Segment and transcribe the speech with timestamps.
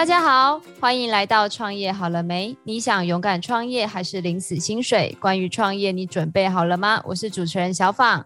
[0.00, 2.56] 大家好，欢迎来到创业好了没？
[2.64, 5.14] 你想勇敢创业还是领死薪水？
[5.20, 7.02] 关于创业，你准备好了吗？
[7.04, 8.24] 我是主持人小访。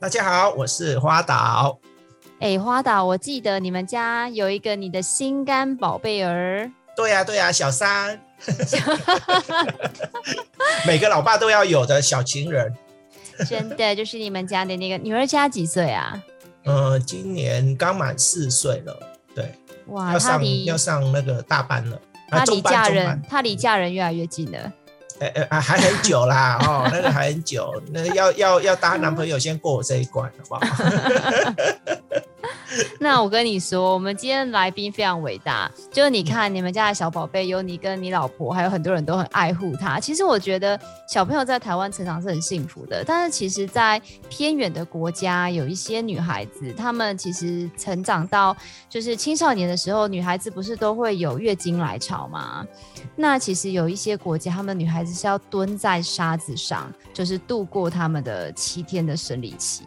[0.00, 1.78] 大家好，我是花岛。
[2.40, 6.72] 哎，花岛，我记得你们家有一个你的心肝宝贝儿。
[6.96, 8.18] 对呀、啊，对呀、啊，小三。
[10.88, 12.74] 每个老爸都要有的小情人。
[13.46, 16.18] 真的，就是你们家的那个女儿家几岁啊？
[16.64, 19.11] 呃，今年刚满四岁了。
[19.86, 19.94] 对。
[19.94, 24.58] 哇，要上要上那个大班了，他离嫁人，班他离嫁人越来越近了。
[25.20, 30.62] 呃呃啊，还很久啦， 哦，那个还很久，那个要要要搭男朋友先过我这一关，好不好？
[32.98, 40.00] 那我跟你说，我们今天来宾非常伟大，就是你看你们家的小宝贝，有你跟你老婆，还有很多人都很爱护他。
[40.00, 48.56] 其实我觉得小朋友在台湾成长是很幸福的，但是其实，在偏远的国家，有一些女孩子，她们其实成长到
[48.88, 52.66] 就是青少年的时候，女孩子不是都会有月经来潮吗？
[53.14, 59.82] 那其实有一些国家，她们女孩子是要蹲在沙子上，就是度过她们的七天的生理期，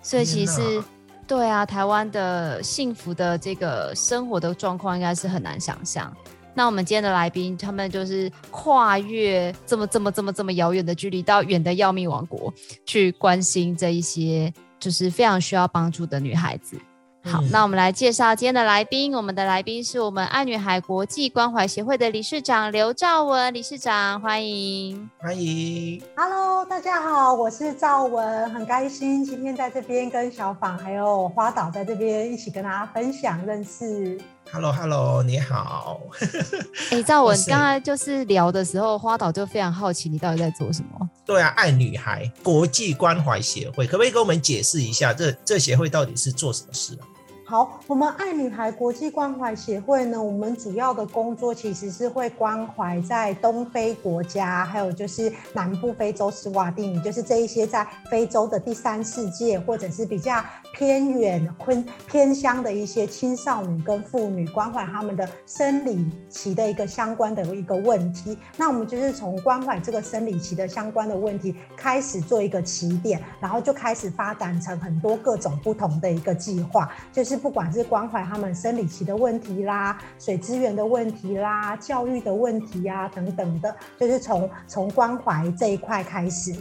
[0.00, 0.82] 所以其实。
[1.30, 6.12] 对啊，台湾的幸福的这个生活的状况应该是很难想象。
[6.54, 12.52] 那我们今天的来宾，他们就是跨越这么这么这么这么遥远的距离，到远的要命王国
[12.84, 16.76] 去关心这一些就是非常需要帮助的女孩子。
[17.22, 19.14] 好，那我们来介绍今天的来宾。
[19.14, 26.02] 我们的来宾是我们爱女孩国际关怀协会的理事长刘兆文理事长，欢迎欢迎。
[26.16, 34.18] Hello，大家好，我是兆文，很开心今天在这边跟小访还有花岛在这边一起跟大家分享认识。
[34.52, 36.00] Hello，Hello，hello, 你好。
[36.90, 41.08] 哎、欸，兆文，刚才就是聊的时候，花岛就非常好奇你到底在做什么？
[41.24, 47.06] 对啊，爱女孩国际关怀协会，可不可以跟我们解释一下这这协会到底是做什么事啊？
[47.50, 60.40] 好，我们爱女孩国际关怀协会呢，我们主要的工作其实是会关怀在东非国家，还有就是南部非洲斯瓦蒂尼，就是这一些在非洲的第三世界或者是比较
[60.72, 68.38] 偏远、偏偏乡的一些青少女跟妇女，关怀他们的生理期的一个相关的一个问题。
[68.56, 77.40] 那我们就是从关怀这个生理期的相关的问题开始做一个起点，然后就开始发展成很多各种不同的一个计划，就是。
[77.40, 86.54] 不管是关怀他们生理期的问题啦、水资源的问题啦、教育的问题啊等等的，就是从从关怀这一块开始，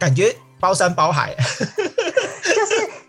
[0.00, 1.32] 感觉包山包海，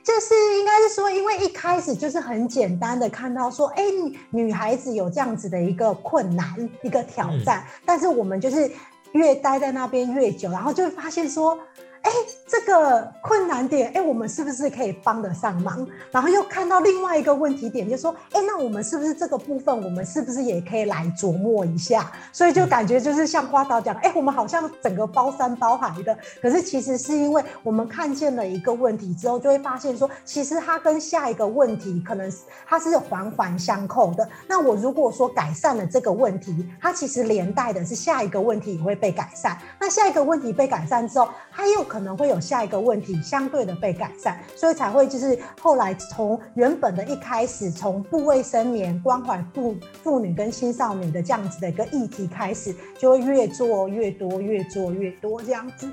[0.03, 6.47] 就是应该是说，因为一开始就是很简单的看到说，哎、欸，女孩子有这样子的一个困难、
[6.83, 8.71] 一个挑战，嗯、但是我们就是
[9.11, 11.57] 越待在那边越久，然后就会发现说。
[12.01, 12.11] 哎，
[12.47, 15.87] 这个困难点，哎，我们是不是可以帮得上忙？
[16.11, 22.11] 然后又看到另外一个问题点，就说，哎，那我们是不是这个部分，我们是不是也可以来琢磨一下？
[22.31, 32.31] 所以就感觉就是像花岛讲，哎，我们好像整个包山包海的，可是其实是因为我们看见了一个问题之后，就会发现说，其实它跟下一个问题可能
[32.65, 34.27] 它是环环相扣的。
[34.47, 39.55] 那我如果说改善了这个问题，它其实连带的是下一个问题也会被改善。
[39.79, 55.85] 那下一个问题被改善之后，它又可能会有下一个问题相对的被改善，所以才会就是后来从原本的一开始，从不卫生棉关怀妇妇女跟青少年的这样子的一个议题开始，就会越做越多，越做越多这样子。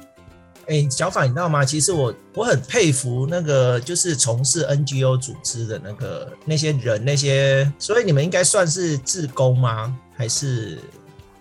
[0.68, 1.64] 哎、小法，你知道吗？
[1.64, 9.98] 其实我我很佩服那个就是从事 NGO 组织的那个那些人，那些，所以你们应该算是志工吗？
[10.14, 10.78] 还是？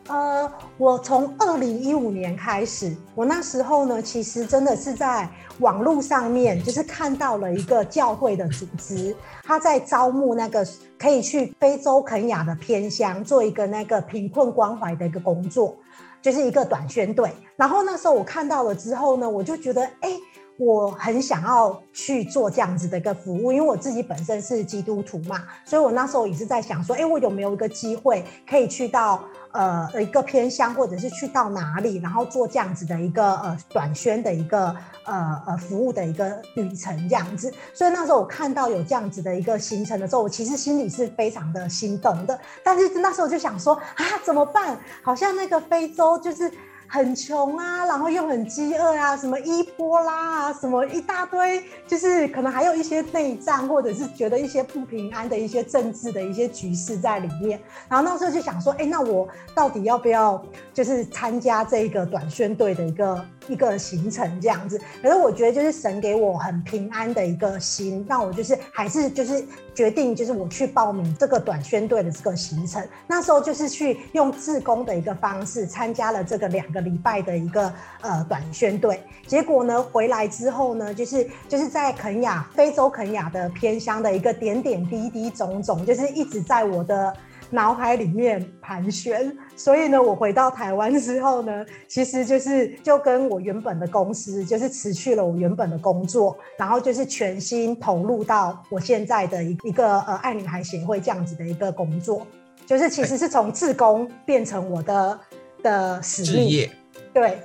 [0.07, 5.29] 呃，我从二零一五年开始，我那时候呢，其实真的是在
[5.59, 9.13] 网络上面，就是看到了一个教会的组织，
[9.44, 10.66] 他在招募那个
[10.97, 15.75] 可以去非洲肯亚的偏乡做一个那个贫困关怀的一个工作，
[16.22, 17.29] 就是一个短宣队。
[17.57, 20.12] 然后那时候我看到了之后呢，我就觉得，哎。
[20.60, 37.54] 我很想要去做这样子的一个服务，因为我自己本身是基督徒嘛，所以我那时候也是在想说，哎，我有没有一个机会可以去到呃一个偏乡，或者是去到哪里，然后做这样子的一个呃短宣的一个呃呃服务的一个旅程这样子。
[37.74, 42.40] 所以那时候我看到有这样子的一个行程的时候，我其实心里是非常的心动的。
[42.64, 44.80] 但是那时候就想说啊，怎么办？
[45.02, 46.52] 好像那个非洲就是。
[46.88, 57.60] 很穷啊，然后又很饥饿啊，什么伊波拉啊，什么一大堆，就是可能还有一些内战，或者是觉得一些不平安的一些政治的一些局势在里面。
[57.89, 60.42] 然后那时候就想说，哎，那我到底要不要
[60.74, 64.80] 就是参加这个短宣队的一个一个行程这样子？
[65.02, 72.84] 可是我觉得就是神给我很平安的一个心，让我就是还是就是决定就是我去报名这个短宣队的这个行程。
[73.08, 77.72] 那时候就是去用自工的一个方式参加了这个两个礼拜的一个
[78.02, 79.02] 呃短宣队。
[79.26, 87.14] 结果呢，回来之后呢，就是就是在肯亚非洲肯亚的偏乡的一个点点滴滴种种，就是一直在我的。
[87.50, 102.28] 脑海里面盘旋，所以呢，我回到台湾之后呢， 其实就是就跟我原本的公司，就是辞去了我原本的工作，然后就是全心投入到我现在的一一个呃爱女孩协会这样子的一个工作，
[102.66, 105.20] 就是其实是从自工变成我的
[105.64, 106.70] 的使命，业。
[107.14, 107.40] 对，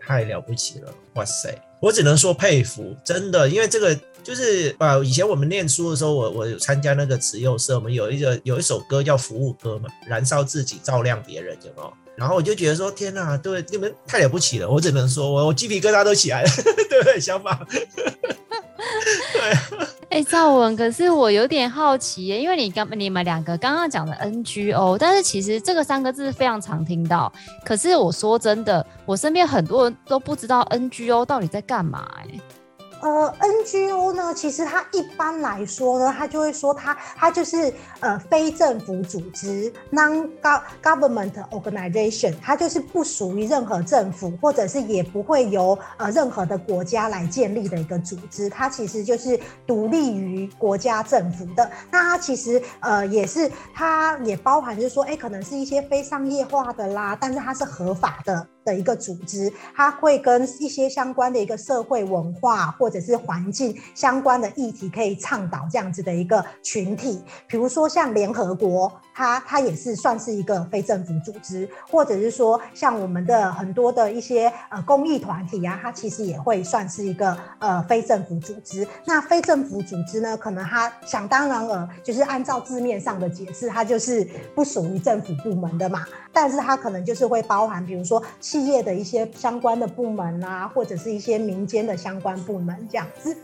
[0.00, 3.96] 太了不起了，哇塞，我只能说佩服，真的，因为这个。
[4.22, 11.92] 就是啊，以前我们念书的时候，我我有参加那个慈幼社，我们有一个有一首歌叫服务歌嘛，燃烧自己照亮别人，有没有？
[12.14, 16.48] 然后我就觉得说，天哪，对，你们太了不起了，我只能说我我鸡皮疙瘩都起来了，
[16.88, 17.50] 对不对，小宝？
[19.32, 19.86] 对。
[20.10, 27.32] 哎、欸，兆文，可是我有点好奇耶，因为你刚你们两个刚刚讲的 NGO，但是其实这个三个字非常常听到，
[27.64, 32.38] 可是我说真的，我身边很多人都不知道 NGO 到底在干嘛哎。
[33.02, 48.48] 呃，NGO 呢，其实它一般来说呢，它就会说它它就是呃非政府组织 （non-government organization），它就是不属于任何政府，或者是也不会由呃任何的国家来建立的一个组织。
[48.48, 51.68] 它其实就是独立于国家政府的。
[51.90, 58.46] 那它其实呃也是，它也包含就是说，哎，可能是一些非商业化的啦，但是它是合法的。
[58.64, 67.22] 的一个组织，它会跟一些相关的一个社会文化或者是环境相关的议题，可以倡导这样子的一个群体。
[67.46, 78.86] 比如说像联合国，它它也是算是一个非政府组织，或者是说像我们的很多的一些呃公益团体啊，它其实也会算是一个呃非政府组织。
[79.04, 86.04] 那非政府组织呢，可能它想当然了，就是按照字面上的解释，它就是不属于政府部门的嘛。
[86.32, 88.22] 但是它可能就是会包含，比如说。
[88.40, 93.36] 企业的一些相关的部门啊，或者是一些民间的相关部门这样子，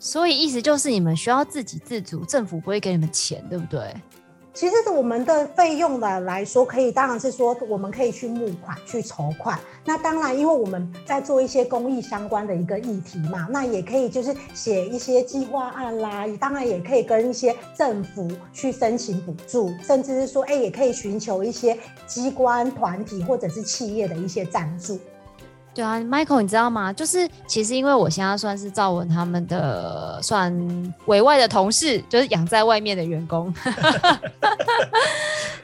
[0.00, 3.94] 所以意思就是你们需要自给自足，政府不会给你们钱，对不对？
[4.58, 9.56] 其实是我们的费用的来说，可以当然是说我们可以去募款、去筹款。
[9.84, 16.26] 那当然，因为我们在做一些公益相关的一个议题嘛，那也可以就是写一些计划案啦。
[16.40, 21.78] 当然也可以跟一些政府去申请补助，甚至是说，哎，也可以寻求一些
[22.08, 24.98] 机关、团体或者是企业的一些赞助。
[25.78, 26.92] 对啊，Michael，你知道吗？
[26.92, 30.52] 就是其实因为我现在算是赵文他们的算
[31.06, 33.54] 委外的同事，就是养在外面的员工。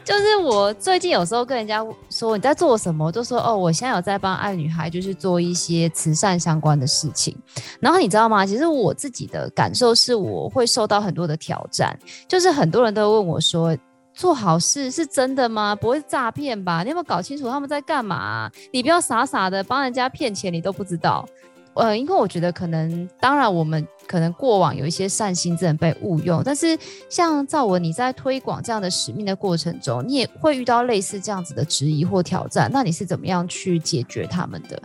[0.05, 7.37] 就是我最近有时候跟人家说你在做什么，我就说哦，我现在有在帮爱女孩，就是做一些慈善相关的事情。
[7.81, 8.47] 然后你知道吗？
[8.47, 13.77] 其实我自己的感受是，我会受到很多的挑战，就是很多人都问我说。
[14.15, 15.75] 做好事是真的吗？
[15.75, 16.83] 不会诈骗吧？
[16.83, 18.51] 你有没有搞清楚他们在干嘛？
[18.73, 21.29] 你不要傻傻的帮人家骗钱，你都不知道。
[21.75, 26.79] 呃，因为我觉得可能，当然我们可能过往有一些善心真的被误用，但是
[27.11, 34.81] 像赵文你在推广这样的使命的过程中，你也会遇到类似这样子的质疑或挑战，那你是怎么样去解决他们的？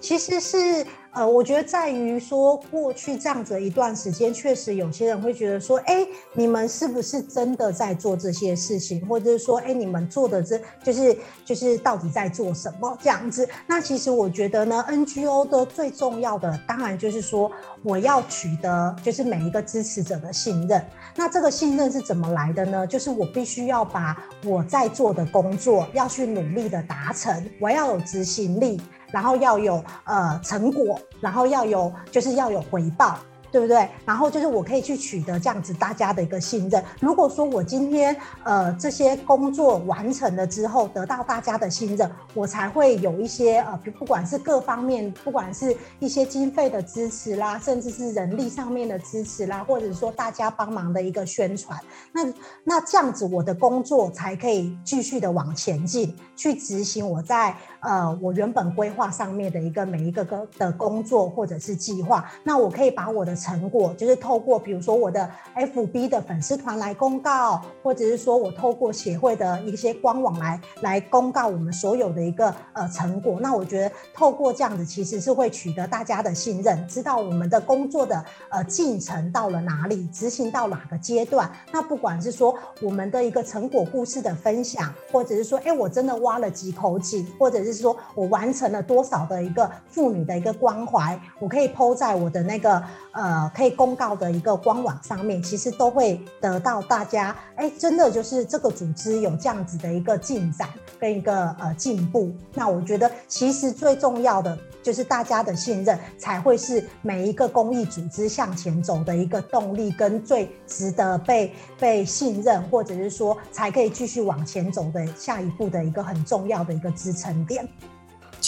[0.00, 0.84] 其实是。
[1.12, 13.48] 呃，我觉得在于说，过去这样子一段时间，确实有些人会觉得说，哎，你们是不是真的在做这些事情，或者是说，哎，你们做的这就是就是到底在做什么这样子？
[13.66, 17.50] 那其实我觉得呢，NGO 的最重要的，当然就是说，
[17.82, 20.84] 我要取得就是每一个支持者的信任。
[21.16, 22.86] 那这个信任是怎么来的呢？
[22.86, 28.80] 就是我必须要把我在做的工作要去努力的达成，我要有执行力。
[29.10, 33.18] 然后要有呃成果，然后要有就是要有回报。
[33.50, 33.88] 对不对？
[34.04, 36.82] 然后就是我可以去取得这样子大家的一个信任。
[37.00, 51.78] 如果说我今天呃这些工作完成了之后，得到大家的信任，我才会有一些呃，不管是各方面，不管是一些经费的支持啦，甚至是人力上面的支持啦，或者说大家帮忙的一个宣传，
[52.12, 52.24] 那
[52.64, 62.30] 那这样子我的工作才可以继续的往前进，去执行我在呃我原本规划上面的一个每一个个的工作或者是计划。
[62.44, 73.38] 那我可以把我的成果就是透过，比如说我的 FB 的粉丝团来公告，或者是说我透过协会的一些官网来来公告我们所有的一个呃成果。
[73.40, 81.50] 那我觉得透过这样子，其实是会取得大家的信任，知道我们的工作的呃进程到了哪里，执行到哪个阶段。
[81.72, 100.66] 那不管是说我们的一个成果故事的分享，或者是说，哎，我真的挖了几口井，或者是说我完成了多少的一个妇女的一个关怀，我可以 po 在我的那个呃呃可以公告的一个官网上面，其实都会得到大家哎，真的就是这个组织有这样子的一个进展
[100.98, 102.32] 跟一个呃进步。
[102.54, 117.68] 那我觉得其实最重要的就是大家的信任，才会是每一个公益组织向前走的一个动力跟最值得被被信任，或者是说才可以继续往前走的下一步的一个很重要的一个支撑点。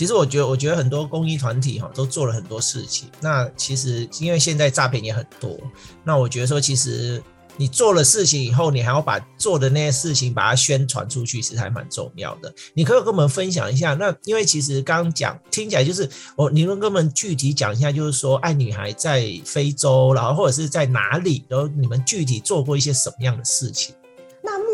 [0.00, 3.06] 其实我觉得，我觉得很多公益团体哈都做了很多事情。
[3.20, 5.58] 那其实因为现在诈骗也很多，
[6.02, 7.22] 那我觉得说，其实
[7.58, 12.50] 你做了事情以后，你还要把做的那些事情把它宣传出去，其实还蛮重要的。
[12.72, 13.92] 你可以跟我们分享一下。
[13.92, 23.94] 那因为其实刚讲听起来就是，我你能跟我们具体讲一下，就是说爱女孩在非洲，然后或者是在哪里，然后你们具体做过一些什么样的事情？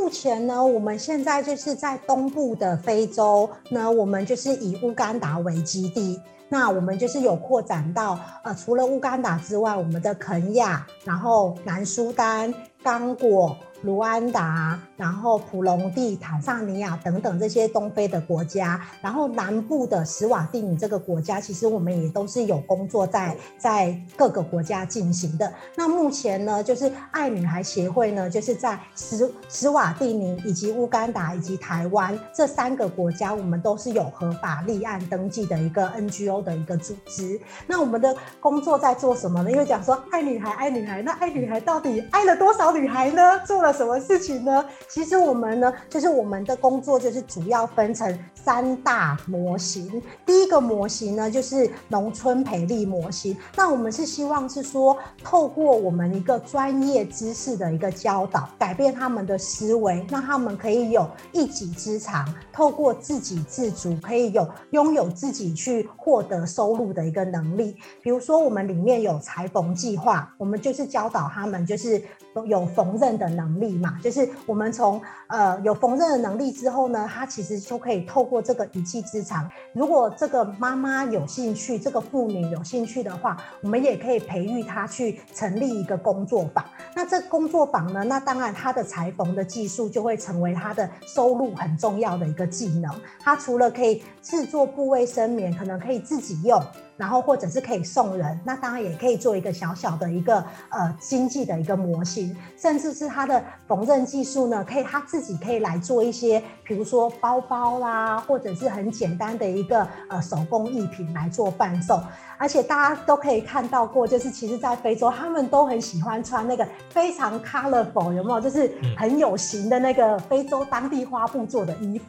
[0.07, 13.57] 目前呢，我们现在就是在东部的非洲，那我们就是以乌干达为基地，那我们就是有扩展到呃，除了乌干达之外，我们的肯亚，然后南苏丹、刚果。
[13.83, 25.53] 卢安达，然后普隆蒂、坦桑尼亚等等这些东非的国家，然后南部的史瓦蒂尼这个国家，其实我们也都是有工作在在各个国家进行的。
[25.77, 37.41] 那目前呢，就是爱女孩协会呢，就是在史史瓦蒂尼以及乌干达以及台湾这三个国家，我们都是有合法立案登记的一个 NGO 的一个组织。
[37.67, 39.51] 那我们的工作在做什么呢？
[39.51, 43.23] 因为讲说爱女孩，爱女孩，那爱女孩到底爱了多少女孩呢？
[43.45, 44.65] 做了什么事情呢？
[44.89, 50.03] 其实我们呢，就是我们的工作就是主要分成三大模型。
[50.25, 53.37] 第一个模型呢，就是农村培力模型。
[53.57, 67.77] 那我们是希望是说，透过我们一个专业知识的一个教导，改变他们的思维，让他们可以有一技之长，透过自给自足，可以有拥有自己去获得收入的一个能力。
[68.03, 72.03] 比如说，我们里面有裁缝计划，我们就是教导他们就是
[72.45, 73.99] 有缝纫的能力嘛。
[74.03, 79.49] 就是我们从呃有缝纫的能力之后呢，他其实就可以透过这个一技之长。
[79.73, 86.65] 如果这个妈妈有兴趣，这个妇女有兴趣的话，我们也可以培育她去成立一个工作坊。
[86.95, 92.93] 那这工作坊呢，那当然她的裁缝的技术就会成为她的收入很重要的一个技能。
[93.21, 96.61] 她除了可以制作布卫生棉，可能可以自己用。
[96.97, 112.01] 然后或者是可以送人，那当然也可以做一个小小的一个呃经济的一个模型，甚至是他的缝纫技术呢，可以他自己可以来做一些，比如说包包啦，或者是很简单的一个呃手工艺品来做贩售。
[112.39, 118.39] 而且大家都可以看到过，就是其实，在非洲，他们都很喜欢穿那个非常 colorful，有没有？
[118.39, 122.05] 就是很有型的那个非洲当地花布做的衣服，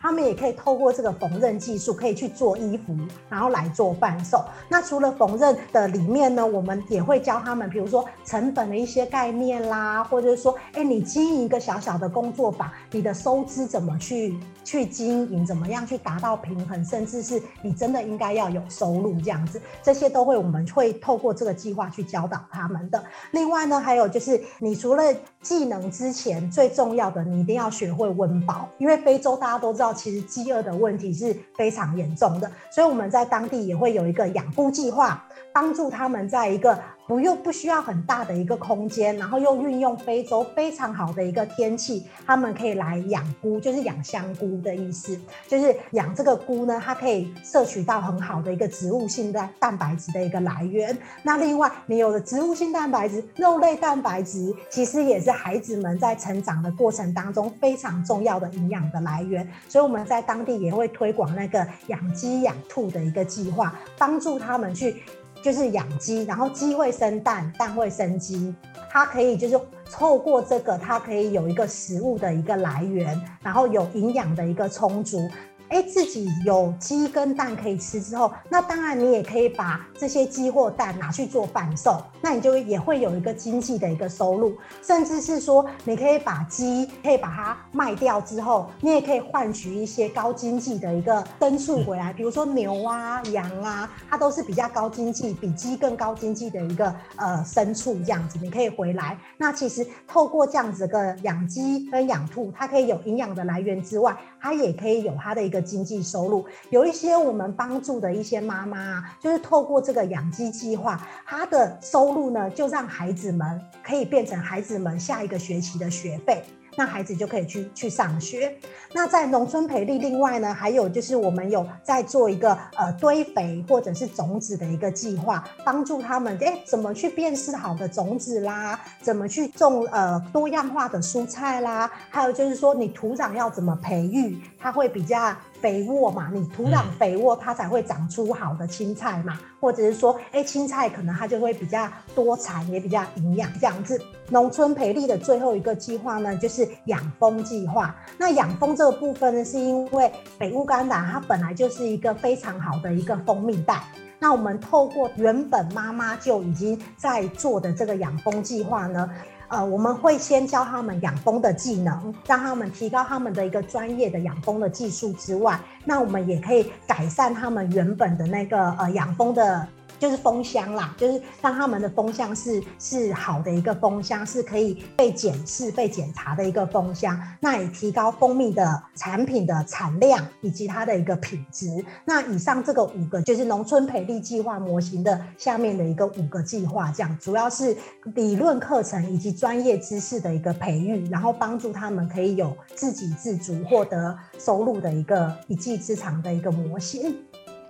[0.00, 2.96] 他们也可以透过这个缝纫技术，可以去做衣服，
[3.28, 4.31] 然后来做贩售。
[4.68, 19.60] 那除了缝纫的里面呢，我们也会教他们，比如说成本的一些概念啦，或者是说，哎，你经营一个小小的工作坊，你的收支怎么去去经营，怎么样去达到平衡，甚至是你真的应该要有收入这样子。
[19.82, 23.02] 这些都会，我们会透过这个计划去教导他们的。
[23.32, 25.02] 另外呢，还有就是，你除了
[25.40, 36.78] 技能之前，最重要的，你一定要学会温饱，因为非洲大家都知道，其实饥饿的问题是非常严重的，所以我们在当地也会有一个养护计划，帮助他们在一个。
[37.06, 45.18] 不又不需要很大的一个空间，然后又运用非洲非常好的一个天气，他们可以来养菇，就是养香菇的意思，
[45.48, 50.96] 就是养这个菇呢，它可以摄取到很好的一个植物性的蛋白质的一个来源。
[51.22, 59.46] 那另外，你有了植物性蛋白质、肉类蛋白质，其实也是孩子们在成长的过程当中非常重要的营养的来源。
[59.68, 65.02] 所以我们在当地也会推广那个养鸡养兔的一个计划，帮助他们去。
[65.42, 68.54] 就是养鸡，然后鸡会生蛋，蛋会生鸡，
[68.90, 75.28] 它可以就是透过这个，它可以有一个食物的一个来源，然后有营养的一个充足。
[75.68, 99.18] 哎，自己有鸡跟蛋可以吃之后，那当然你也可以把这些鸡或蛋拿去做贩售，那你就也会有一个经济的一个收入，甚至是说你可以把鸡可以把它卖掉之后，你也可以换取一些高经济的一个牲畜回来，比如说牛啊、羊啊，它都是比较高经济，比鸡更高经济的一个呃牲畜这样子，你可以回来。
[99.36, 105.60] 那其实透过这样子个养鸡跟养兔，它可以有营养的来源之外，它也可以有它的一个。
[105.72, 116.42] 经济收入，有一些我们帮助的一些妈妈啊，就是透过这个养鸡计划，她的收入呢，就让孩子们可以变成孩子们下一个学期的学费。
[116.74, 118.56] 那孩子就可以去去上学。
[118.94, 135.36] 那在农村培力，另外呢，还有就是我们有在做一个呃堆肥或者是种子的一个计划，帮助他们哎怎么去辨识好的种子啦，怎么去种呃多样化的蔬菜啦，还有就是说你土壤要怎么培育，它会比较。
[135.62, 143.98] 肥沃嘛，你土壤肥沃，它才会长出好的青菜嘛，或者是说，哎，青菜可能它就会比较多产，也比较营养这样子。
[144.28, 147.94] 农村培力的最后一个计划呢，就是养蜂计划。
[148.18, 153.80] 那养蜂这个部分呢，是因为北乌干达它本来就是一个非常好的一个蜂蜜带。
[154.18, 159.08] 那我们透过原本妈妈就已经在做的这个养蜂计划呢。
[159.52, 169.68] 呃，我们会先教他们养蜂的技能，让他们提高他们的一个专业的养蜂的技术之外，那我们也可以改善他们原本的那个呃养蜂的。
[170.02, 177.16] 就是蜂箱啦，就是让他们的蜂箱是是好的一个蜂箱，是可以被检视、被检查的一个蜂箱。
[177.38, 181.68] 那也提高蜂蜜的产品的产量以及它的一个品质。
[182.04, 187.76] 那以上这个五个就是农村培力计划模型的下面的一个五个计划，这样主要是
[188.16, 197.14] 理论课程以及专业知识的一个培育，然后帮助他们可以有自给自足、获得收入的一个一技之长的一个模型。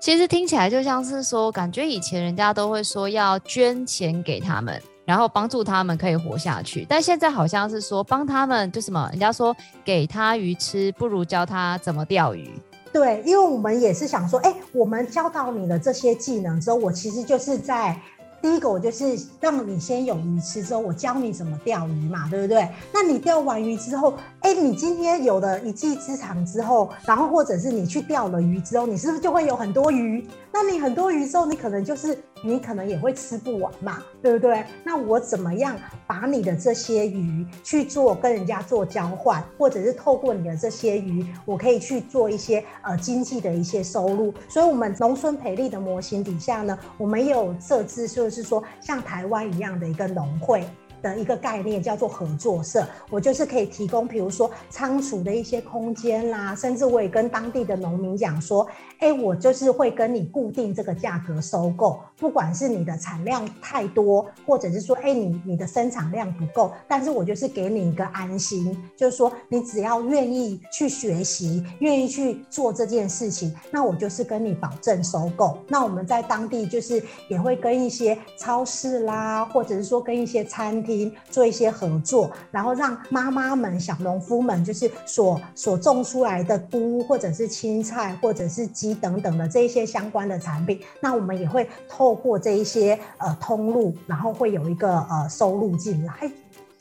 [0.03, 6.85] 其实听起来就像是说，感觉以前人家都会说要捐钱给他们，然后帮助他们可以活下去。
[6.89, 12.51] 但现在好像是说帮他们就什么，人家说给他鱼吃，不如教他怎么钓鱼。
[12.93, 17.97] 对，因为我们也是想说，哎，我们教到你的这些技能之后，我其实就是在。
[18.43, 22.69] 第一个，我就是让你先有鱼吃，之后我教你怎么钓鱼嘛，对不对？
[22.93, 30.27] 那你钓完鱼之后，哎，你今天有了一技之长之后，然后或者是你去钓了鱼之后，你是不是就会有很多鱼？
[30.53, 34.63] 那你很多鱼之后，你可能就是你可能也会吃不完嘛，对不对？
[34.85, 44.35] 那我怎么样把你的这些鱼去做跟人家做交换，或者是透过你的这些鱼，我可以去做一些呃经济的一些收入？
[44.49, 48.03] 所以，我们农村培力的模型底下呢，我们也有设置。
[48.13, 50.67] 就是说，像台湾一样的一个农会。
[51.03, 58.67] 的一个概念叫做合作社，我就是可以提供，比如说仓储的一些空间啦，甚至我也跟当地的农民讲说，
[59.01, 75.59] 哎，我就是会跟你固定这个价格收购，不管是你的产量太多，或者是说，哎，你你的生产量不够，但是我就是给你一个安心，就是说你只要愿意去学习，愿意去做这件事情，那我就是跟你保证收购。
[75.67, 80.92] 那我们在当地就是也会跟一些超市啦，或者是说跟一些餐厅。
[81.31, 96.31] 做一些合作，然后让妈妈们、小农夫们，就是所所种出来的菇，或者是青菜，或者是鸡等等的这一些相关的产品，那我们也会透过这一些呃通路，然后会有一个呃收入进来。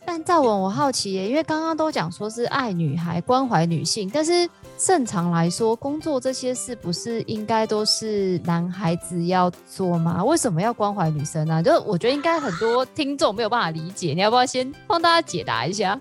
[0.04, 10.24] 但赵文，我好奇耶，因为刚刚都讲说是爱女孩、关怀女性，但是正常来说，工作这些事不是应该都是男孩子要做吗？
[10.24, 11.62] 为什么要关怀女生呢？
[11.62, 16.00] 就我觉得应该很多听众没有办法理解，你要不要先帮大家解答一下？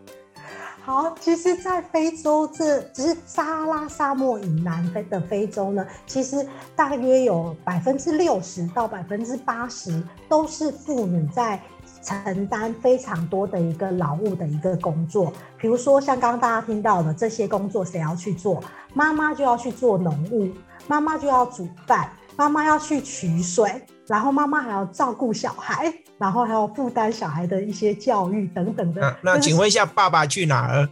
[0.82, 11.60] 好，其实，在非洲这只是撒拉沙漠以南的非洲呢，其实大约有百分之六十到百分之八十都是妇女在。
[12.02, 18.62] 承担非常多的一个劳务的一个工作，比如说像刚刚大家听到的这些工作，谁要去做？
[18.94, 20.50] 妈妈就要去做农务，
[20.86, 29.00] 妈妈就要煮饭，妈妈要去取水，然后妈妈还要照顾小孩，然后还要负担小孩的一些教育等等的。
[29.22, 30.88] 那，那请问一下，爸爸去哪儿？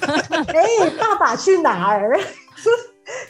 [0.48, 2.18] 哎、欸，爸爸去哪儿？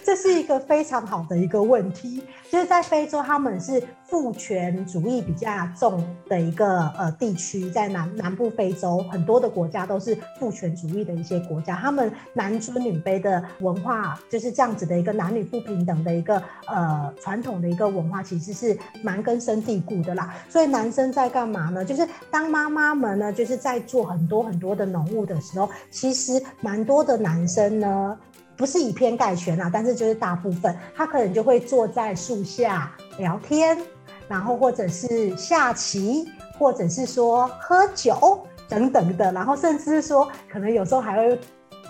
[0.04, 20.34] 这是一个非常好的一个问题，就是在非洲，他们是父权主义比较重的一个呃地区，在南南部非洲很多的国家都是父权主义的一些国家，他们男尊女卑的文化就是这样子的一个男女不平等的一个呃传统的一个文化，其实是蛮根深蒂固的啦。
[20.48, 21.84] 所以男生在干嘛呢？
[21.84, 28.18] 就是当妈妈们呢，就是在做很多很多的农务的时候，其实蛮多的男生呢。
[28.60, 33.74] 不是以偏概全啊，但是就是大部分，他可能就会坐在树下聊天，
[34.28, 41.40] 然后或者是下棋，或者是说喝酒等等的，然后甚至说，可能有时候还会。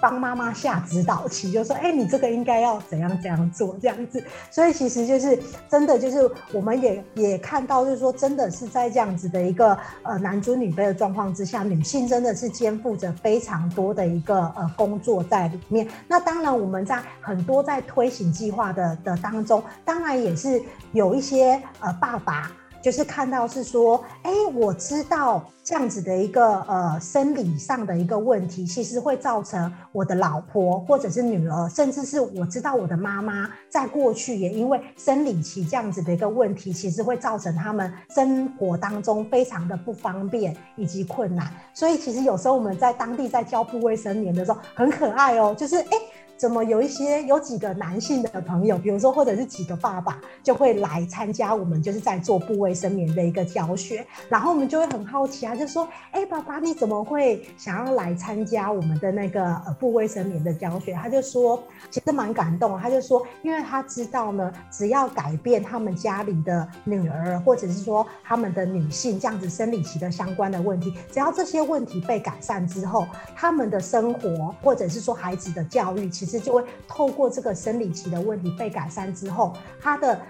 [0.01, 15.87] 帮妈妈下指导棋，就说：“哎，你这个应该要怎样怎样做，这样子。”所以其实就是真的，就是我们也也看到，就是说，真的是在这样子的一个呃男尊女卑的状况之下，女性真的是肩负着非常多的一个呃工作在里面。
[16.09, 22.51] 那当然，我们在很多在推行计划的的当中，当然也是有一些呃爸爸。
[22.83, 41.53] 就是看到是说，哎，我知道这样子的一个呃生理上的一个问题，其实会造成我的老婆或者是女儿，甚至是我知道我的妈妈，在过去也因为生理期这样子的一个问题，其实会造成他们生活当中非常的不方便以及困难。
[41.75, 45.99] 所以其实有时候我们在当地在教部卫生棉的时候，很可爱哦，就是哎。
[46.41, 60.95] 怎么有一些有几个男性的朋友，比如说或者是几个爸爸，就会来参加我们就是在做部卫生棉的一个教学，然后我们就会很好奇啊，就说，哎，爸爸你怎么会想要来参加我们的那个呃部卫生棉的教学？
[60.95, 76.30] 他就说，其实蛮感动，他就说，因为他知道呢，只要改变他们家里的女儿，或者是说他们的女性这样子生理期的相关的问题，只要这些问题被改善之后，他们的生活或者是说孩子的教育，其实。
[76.31, 80.21] 其实就会透过这个生理期的问题被改善之后，他的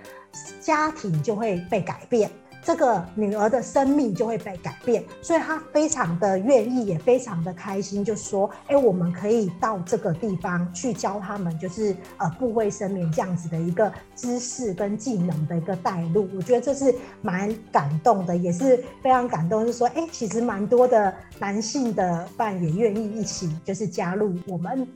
[0.59, 2.31] 家庭就会被改变，
[2.65, 24.89] 这个女儿的生命就会被改变，所以他非常的愿意，也非常的开心，就说：“哎，我们可以到这个地方去教他们，就是呃，布卫生棉这样子的一个知识跟技能的一个带路。”我觉得这是蛮感动的，也是非常感动，是说：“哎，其实蛮多的男性的伴也愿意一起，就是加入我们。”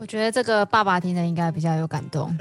[0.00, 2.34] 我觉得这个爸爸听的应该比较有感动。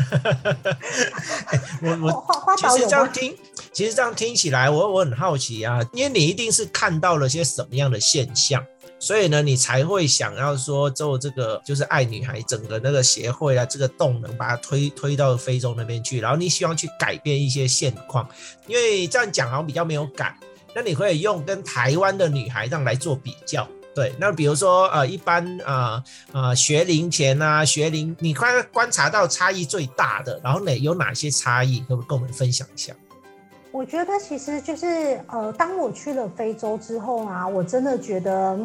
[1.84, 3.36] 我我其实这样听，
[3.74, 8.66] 其实这样听起来，我我很好奇啊，因为你一定是看到了些什么样的现象，
[8.98, 18.26] 所以呢，你才会想要说做这个，就是爱女孩整个那个协会啊，这个动能把它推推到非洲那边去，然后你希望去改变一些现况，
[18.68, 20.34] 因为这样讲好像比较没有感，
[20.74, 23.68] 那你可以用跟台湾的女孩这样来做比较。
[24.00, 32.94] 对，那比如说呃，一般啊啊、呃呃、学龄前啊，学龄你观观察到差异最大的，然后哪有哪些差异，可不可以跟我们分享一下？
[33.74, 38.58] 我觉得其实就是呃，当我去了非洲之后啊，我真的觉得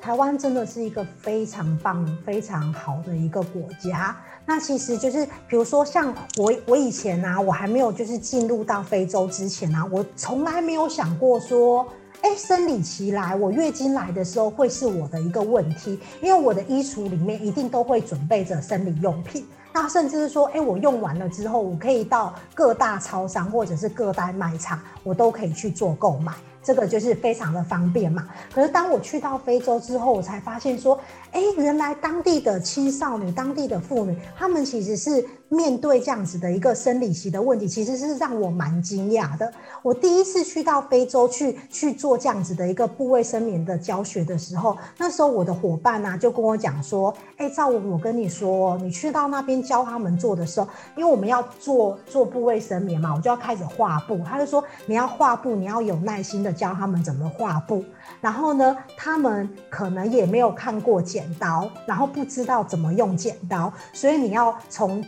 [0.00, 4.16] 台湾真的是一个非常棒、非常好的一个国家。
[4.46, 11.84] 那其实就是比如说像我我以前啊，我还没有就是进入到非洲之前啊，我从来没有想过说。
[12.20, 19.46] 哎，生理期来，我月经来的时候会是我的一个问题，因为我的衣橱里面一定都会准备着生理用品。
[19.72, 28.28] 那甚至是说，哎，我用完了之后，我可以到各大超商或者是各大卖场，我都可以去做购买，这个就是非常的方便嘛。
[28.52, 30.98] 可是当我去到非洲之后，我才发现说，
[31.30, 35.24] 哎，原来当地的青少女、当地的妇女，她们其实是。
[35.50, 39.50] 面对这样子的一个生理期的问题，其实是让我蛮惊讶的。
[39.82, 54.20] 我第一次去到非洲去去做这样子的一个布卫生棉的教学的时候，那时候我的伙伴呢、就跟我讲说：“哎，赵文，我跟你说，你去到那边教他们做的时候，因为我们要做做布卫生棉嘛，我就要开始画布。
[54.26, 57.82] 他就说你要画布，你要有耐心的教他们怎么画布。
[58.20, 65.02] 然后呢，他们可能也没有看过剪刀，然后不知道怎么用剪刀，所以你要从。”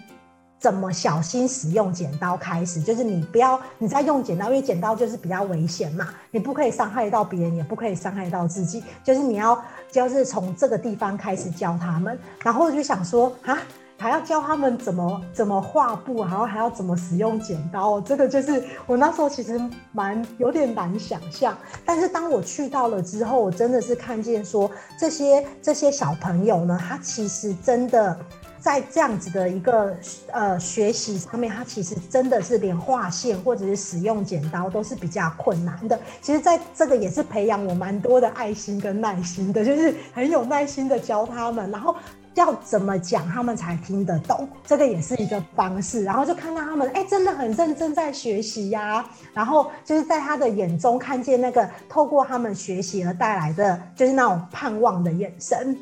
[0.61, 9.59] 怎么小心使用剪刀开始，就是你不要你在用剪刀，因为剪刀就是比较危险嘛，你不可以伤害到别人，也不可以伤害到自己，就是你要
[9.91, 13.57] 就是从这个地方开始教他们，然后我就想说啊，
[13.97, 19.59] 还要教他们怎么怎么画布，然后还要怎么使用剪刀，这个就是我那时候其实
[19.93, 28.15] 蛮有点难想象，但是当我去到了之后，我真的是看见说这些这些小朋友呢，他其实真的。
[28.61, 29.97] 在这样子的一个
[30.31, 35.99] 呃学习上面，他其实真的是连画线或者是使用剪刀都是比较困难的。
[36.21, 41.97] 其实，在这个也是培养我蛮多的爱心跟耐心的，就是很有耐心的教他们，然后
[42.35, 46.05] 要怎么讲他们才听得懂，这个也是一个方式。
[46.05, 49.05] 然后就看到他们，哎，真的很认真在学习呀。
[49.33, 55.77] 然后就是在他的眼中看见那个透过他们学习而带来的，就是那种盼望的眼神。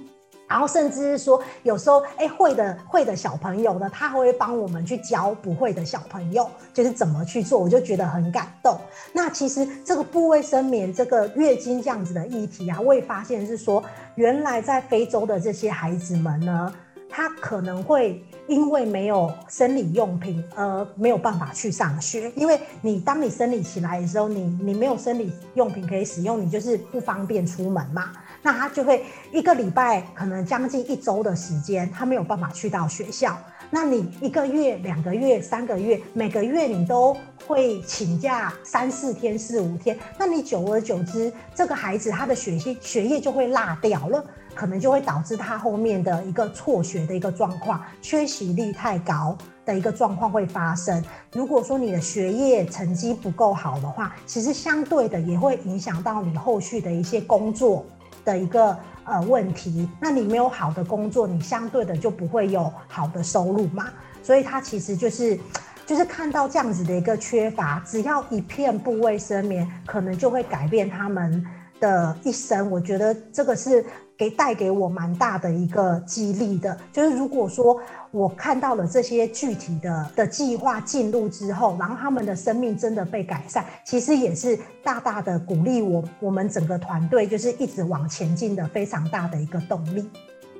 [0.48, 8.78] 然后甚至是说，有时候哎，会的会的小朋友呢，他还会帮我们去教不会的小朋友，就是怎么去做，我就觉得很感动。
[9.12, 13.84] 那其实这个布卫生棉，这个月经这样子的议题啊，我也发现是说，
[14.14, 16.72] 原来在非洲的这些孩子们呢，
[17.10, 28.12] 他可能会因为没有生理用品而没有办法去上学，因为你当你生理起来的时候，你你没有生理用品可以使用，你就是不方便出门嘛。
[28.42, 33.36] 那他就会一个礼拜，可能将近一周的时间，他没有办法去到学校。
[33.70, 37.14] 那你一个月、两个月、三个月，每个月你都
[37.46, 44.24] 会请假三四天、四五天，那你久而久之，这个孩子他的学习学业就会落掉了，
[44.54, 49.36] 可能就会导致他后面的一个辍学的一个状况，缺席率太高。
[49.68, 51.04] 的一个状况会发生。
[51.34, 57.84] 如果说你的学业成绩不够好的话，其实相对的也会影响到你后续的一些工作
[58.28, 59.88] 的一个呃问题。
[60.00, 63.86] 那你没有好的工作，你相对的就不会有好的收入嘛。
[64.22, 65.38] 所以他其实就是
[65.86, 71.44] 就是看到这样子的一个缺乏，只要一片布卫生棉，可能就会改变他们
[71.80, 72.70] 的一生。
[72.70, 73.84] 我觉得这个是。
[74.18, 90.10] 给带给我蛮大的一个激励的，就是如果说我看到了这些具体的的计划进入之后，然后他们的生命真的被改善，其实也是大大的鼓励我我们整个团队就是一直往前进的非常大的一个动力。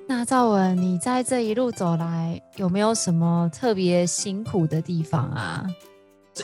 [0.07, 5.67] 那赵文，你在这一路走来有没有什么特别辛苦的地方啊？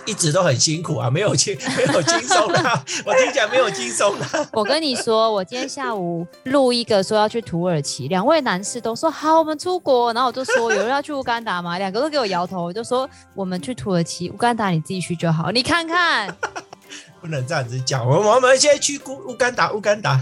[0.07, 2.59] 一直都很辛苦啊，没有轻 没有轻松的，
[3.05, 4.27] 我听起来没有轻松的。
[4.53, 10.13] 我跟你说，我今天下午录一个说要去土耳其，两位男士都说好，我们出国。
[10.13, 11.77] 然后我就说有人要去乌干达吗？
[11.79, 15.51] 两个都给我摇头，我就说我们去土耳其，乌干达你自己去就好。
[15.51, 16.35] 你看看，
[17.21, 20.21] 不能这样子讲，我我们现在去乌乌干达，乌干达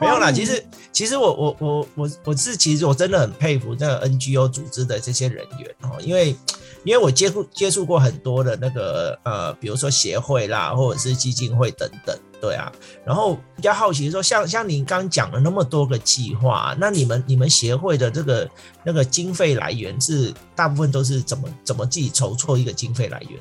[0.00, 0.30] 没有啦。
[0.32, 6.36] 其实其实我我我我我是其实我真的很佩服这个 NGO 组织的这些人员哦，因为。
[6.84, 12.72] 因为我接触接触过很多的那个呃，比如说协会啦，或者是基金会等等，对啊。
[13.04, 18.48] 然后比较好奇说，像像您刚讲了那么多个计划，那你们你们协会的这个
[18.84, 23.38] 那个经费来源是大部分都是怎么怎么自己筹措一个经费来源？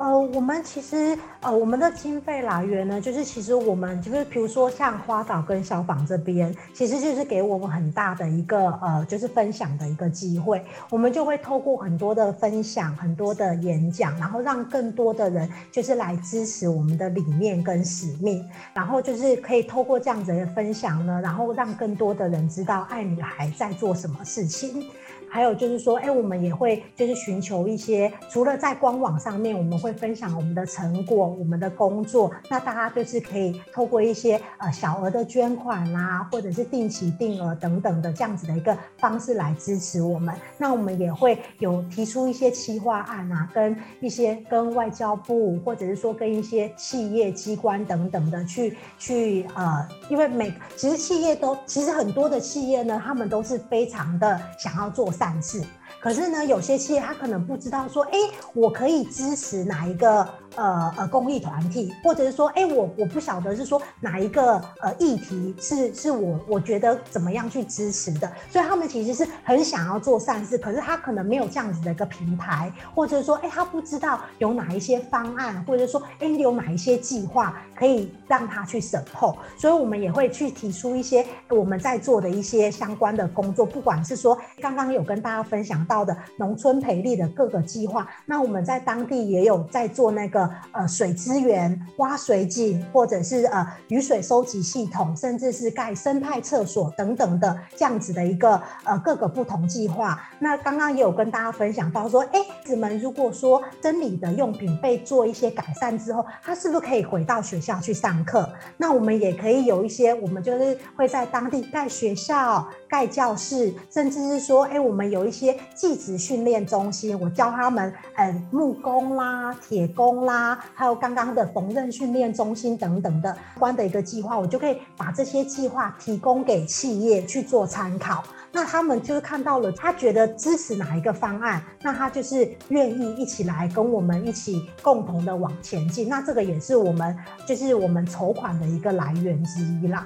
[0.00, 10.64] 呃，我们其实呃，我们的经费来源呢，就是其实我们就是比如说像花岛跟消防这边，其实就是给我们很大的一个呃，就是分享的一个机会。
[10.88, 24.82] 我们就会透过很多的分享、很多的演讲，然后让更多的人就是来支持我们的理念跟使命，然后就是可以透过这样子的分享呢，然后让更多的人知道爱女孩在做什么事情。
[25.30, 40.34] 还有就是说，哎，我们也会就是寻求一些，除了在官网上面，我们会分享我们的成果、我们的工作，那大家就是可以透过一些呃小额的捐款啦、啊，或者是定期定额等等的这样子的一个方式来支持我们。
[40.58, 55.08] 那我们也会有提出一些企划案啊，跟一些跟外交部或者是说跟一些企业机关等等的去去呃，因为每其实企业都其实很多的企业呢，他们都是非常的想要做。
[55.20, 55.62] 但是，
[56.00, 58.18] 可是呢，有些企业他可能不知道说，哎，
[58.54, 60.26] 我可以支持哪一个。
[60.56, 90.39] 呃呃，公益团体，或者是说，哎，我我不晓得是说哪一个呃议题是是我我觉得怎么样去支持的，所以他们其实是很想要做善事，可是他可能没有这样子的一个平台，或者说，哎，他不知道有哪一些方案，或者说，哎，有哪一些计划可以让他去审后，所以我们也会去提出一些我们在做的一些相关的工作，不管是说刚刚有跟大家分享到的农村培力的各个计划，那我们在当地也有在做那个。
[90.72, 100.20] 呃，水资源、挖水井，或者是呃雨水收集系统，甚至是盖生态厕所等等的这样子的一个呃各个不同计划。
[100.38, 108.48] 那刚刚也有跟大家分享到说，哎，子们如果说真理的用品被做一些改善之后，他是不是可以回到学校去上课？
[108.76, 120.29] 那我们也可以有一些，我们就是会在当地盖学校、盖教室，甚至是说，哎，我们有一些技职训练中心，我教他们，呃，木工啦、铁工啦。
[120.30, 128.22] 啊，还有刚刚的缝纫训练中心等等的关的一个计划，我就可以把这些计划提供给企业去做参考。
[128.52, 136.08] 那他们就是看到了，他觉得支持哪一个方案，那他就是愿意一起来跟我们一起共同的往前进。
[136.08, 137.16] 那这个也是我们
[137.46, 140.04] 就是我们筹款的一个来源之一啦。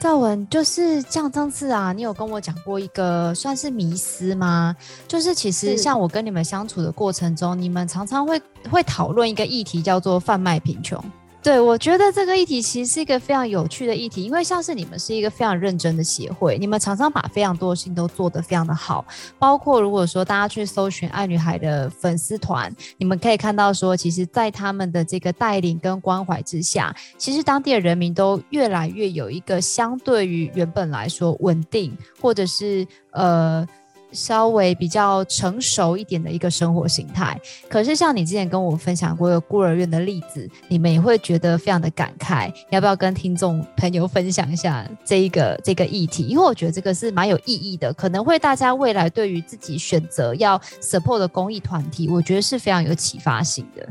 [0.00, 4.74] 兆文，就是像上次啊，你有跟我讲过一个算是迷思吗？
[5.06, 10.98] 就是其实像我跟你们相处的过程中，你们常常会会讨论一个议题，叫做贩卖贫穷。
[11.42, 19.02] 对，我觉得这个议题其实是一个非常有趣的议题，因为像是你们是一个非常认真的协会，你们常常把非常多的事情都做得非常的好，
[19.38, 33.66] 包括如果说大家去搜寻爱女孩的粉丝团，你们可以看到说，其实，在他们的这个带领跟关怀之下，其实当地的人民都越来越有一个相对于原本来说稳定，或者是呃。
[34.12, 42.52] 稍微比较成熟一点的一个生活形态，可是像你之前跟我分享过一个孤儿院的例子，你们也会觉得非常的感慨。
[42.70, 46.24] 要不要跟听众朋友分享一下这一个 这个议题？
[46.24, 53.86] 因为我觉得这个是蛮有意义的，可能会大家未来对于自己选择要 support 的公益团体，我觉得是非常有启发性的。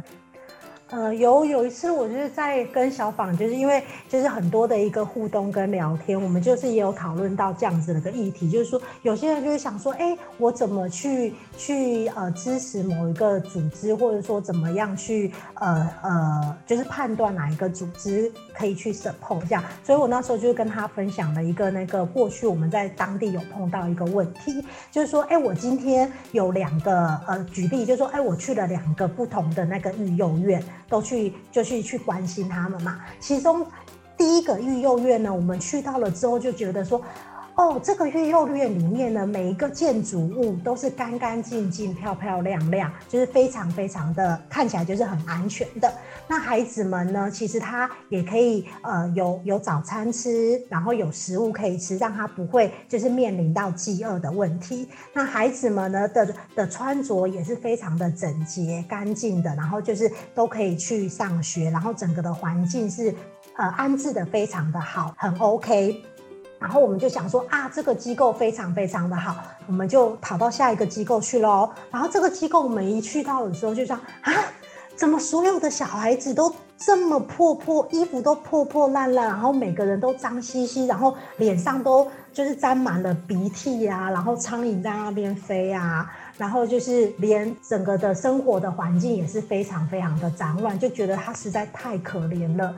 [0.91, 30.60] 呃，有有一次，我就是在跟小访，就是因为就是很多的一个互动跟聊天，我们就是也有讨论到这样子的一个议题，就是说有些人就是想说，哎，我怎么去去呃支持某一个组织，或者说怎么样去呃呃，就是判断哪一个组织可以去 support 这样，所以我那时候就跟他分享了一个那个过去我们在当地有碰到一个问题，就是说，哎，我今天有两个呃举例，就是说，哎，我去了两个不同的那个育幼院。
[30.89, 32.99] 都去就去去关心他们嘛。
[33.19, 33.65] 其中
[34.17, 37.02] 第一个育幼院呢，我们去到了之后就觉得说，
[37.60, 45.93] 哦，这个育幼院里面呢，每一个建筑物都是干干净净、漂漂亮亮，就是非常非常的看起来就是很安全的。
[46.26, 54.88] 那孩子们呢，其实他也可以呃有有早餐吃，然后有食物可以吃，让他不会就是面临到饥饿的问题。
[55.12, 63.13] 那孩子们呢的的穿着也是非常的整洁干净的，然后就是都可以去上学，然后整个的环境是。
[63.58, 66.02] 呃，安置的非常的好，很 OK。
[66.60, 71.69] 然后我们就想说啊，这个机构非常非常的好，我们就跑到下一个机构去喽。
[71.89, 74.34] 然后这个机构我们一去到的时候，就说啊，
[74.95, 92.74] 怎么所有的小孩子都这么破破，衣服都破破烂烂，然后每个人都脏兮兮，然后脸上都就是沾满了鼻涕呀，然后苍蝇在那边飞啊，然后就是连整个的生活的环境也是非常非常的脏乱，就觉得他实在太可怜了。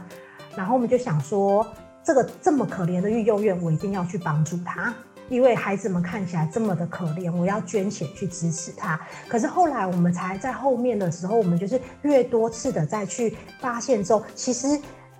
[0.56, 1.66] 然后我们就想说，
[2.04, 4.94] 这个这么可怜的育幼院，我一定要去帮助他，
[5.30, 9.00] 因为孩子们看起来这么的可怜，我要捐钱去支持他。
[9.28, 14.80] 可是后来我们才在后面的时候，我们就是越多次的再去发现之后，其实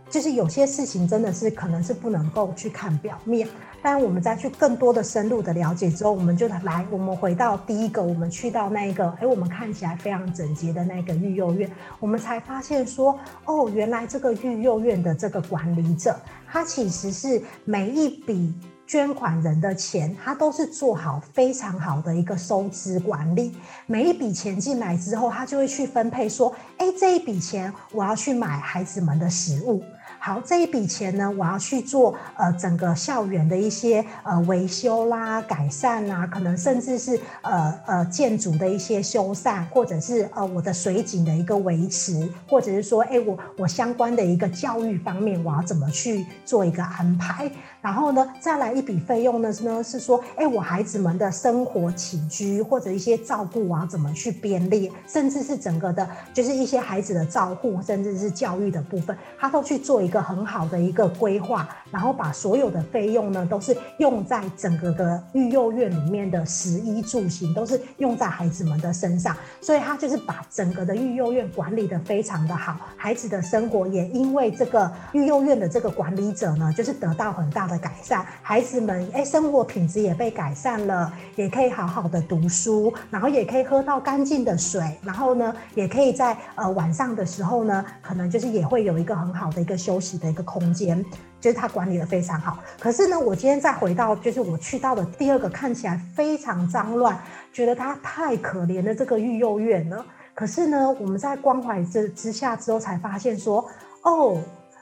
[0.10, 3.48] 就是有些事情真的是可能是不能够去看表面。
[3.84, 11.68] 但我们再去更多的深入的了解之后，我们就来，我们回到第一个，我们去到那个，哎，我们看起来非常整洁的那个育幼院，
[12.00, 16.16] 我们才发现说，哦，原来这个育幼院的这个管理者，
[16.52, 18.54] 它其实是每一笔
[18.86, 23.56] 捐款人的钱，它都是做好非常好的一个收支管理，
[23.88, 29.82] 每一笔钱进来之后，它就会去分配说，哎，这一笔钱我要去买孩子们的食物。
[30.24, 47.52] 好，这一笔钱呢，我要去做呃整个校园的一些呃维修啦、改善啦，可能甚至是呃呃建筑的一些修缮，或者是呃我的水井的一个维持，或者是说，哎，我我相关的一个教育方面，我要怎么去做一个安排？
[47.82, 91.06] 然后呢，再来一笔费用呢，呢是说，哎，我孩子们的生活起居或者一些照顾，我要怎么去编列，甚至是整个的，就是一些孩子的照护，甚至是教育的部分，他都去做一一个很好的一个规划，然后把所有的费用呢，都是用在整个的育幼院里面的食衣住行，都是用在孩子们的身上，所以他就是把整个的育幼院管理的非常的好，孩子的生活也因为这个育幼院的这个管理者呢，就是得到很大的改善，孩子们哎，生活品质也被改善了，也可以好好的读书，然后也可以喝到干净的水，然后呢，也可以在呃晚上的时候呢，可能就是也会有一个很好的一个休息的一个空间，
[91.40, 92.58] 就是他管理得非常好。
[92.80, 97.18] 可是呢，我今天再回到就是我去到的第二个看起来非常脏乱，
[97.54, 100.04] 觉得他太可怜的这个育幼院了。
[100.34, 103.64] 可是呢，我们在关怀之之下之后才发现说，
[104.02, 104.38] 哦。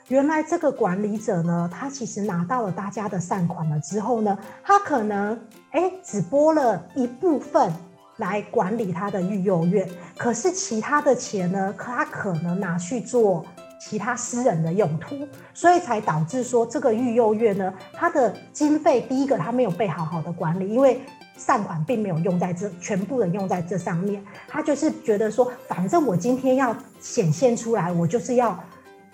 [0.08, 7.71] 原来这个管理者呢，他其实拿到了大家的善款了之后呢，他可能诶只拨了一部分
[8.17, 13.45] 来管理他的育幼院，可是其他的钱呢，他可能拿去做
[13.79, 21.01] 其他私人的用途，所以才导致说这个育幼院呢，它的经费第一个他没有被好好的管理，因为
[21.37, 28.57] 善款并没有用在这全部的用在这上面，他就是觉得说，反正我今天要显现出来，我就是要。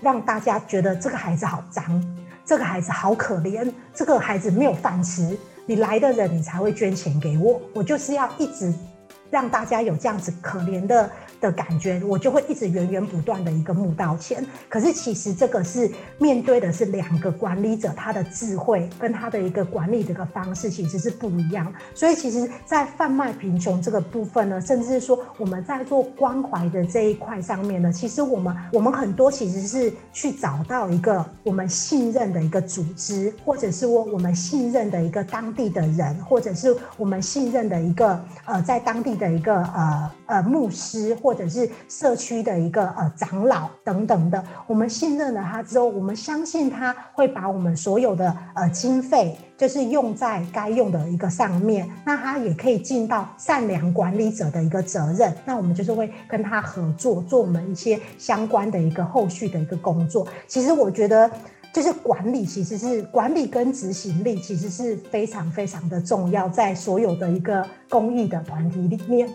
[0.01, 2.03] 让大家觉得这个孩子好脏，
[2.43, 8.71] 这个孩子好可怜，这个孩子没有饭吃，你来的人你才会捐钱给我，我就是要一直
[9.31, 11.09] 让大家有这样子可怜的。
[11.45, 14.43] 的感觉，我就会一直源源不断的一个募到钱。
[14.67, 21.71] 可是其实这个是面对的是两个管理者，他的智慧跟他的一个管理的一个方式其实是不一样。
[21.93, 40.11] 所以其实，在贩卖贫穷这个部分呢，甚至是说我们在做关怀的这一块上面呢，其实我们我们很多其实是去找到一个我们信任的一个组织，或者是我我们信任的一个当地的人，或者是我们信任的一个呃在当地的一个呃。
[40.25, 60.27] 呃牧师或者是社区的一个呃长老等等的，我们信任了他之后，我们相信他会把我们所有的呃经费就是用在该用的一个上面，那他也可以尽到善良管理者的一个责任，那我们就是会跟他合作，做我们一些相关的一个后续的一个工作。
[60.47, 61.29] 其实我觉得。
[61.73, 69.27] 就是管理，其实是管理跟执行力，其实是非常非常的重要，在所有的一个公益的团体里面。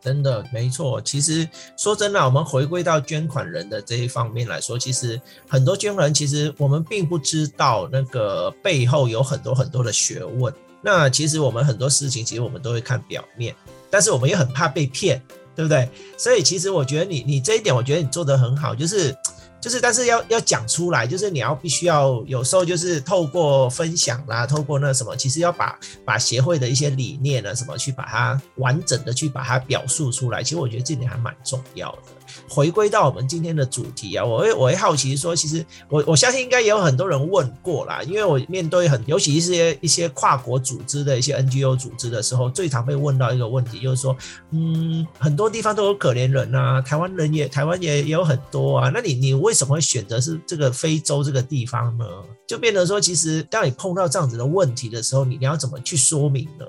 [0.00, 10.52] 真的没错，其实说真的，我们回归到捐款人的这一方面来说，其实很多捐款人，其实我们并不知道那个背后有很多很多的学问。
[10.82, 13.54] 那其实我们很多事情，其实我们都会看表面，
[13.90, 15.22] 但是我们也很怕被骗，
[15.54, 15.88] 对不对？
[16.16, 19.14] 所以其实我觉得你你这一点，我觉得你做得很好，就是。
[19.60, 30.42] 就是，但是要要讲出来，就是你要必须要有时候就是透过分享啦，透过那什么，其实要把把协会的一些理念啊什么去把它完整的去把它表述出来。
[30.42, 31.98] 其实我觉得这点还蛮重要的。
[32.48, 44.16] 回归到我们今天的主题啊，我会我会好奇说，其实我我相信应该也有很多人问过啦，因为我面对很尤其是一些一些跨国组织的一些 NGO 组织的时候，最常被问到一个问题，就是说，
[44.50, 52.04] 嗯，很多地方都有可怜人啊，台湾人也台湾也也有很多啊，那你你为什么会选择是这个非洲这个地方呢？
[52.46, 56.66] 就变得说，其实当你碰到这样子的问题的时候，你你要怎么去说明呢？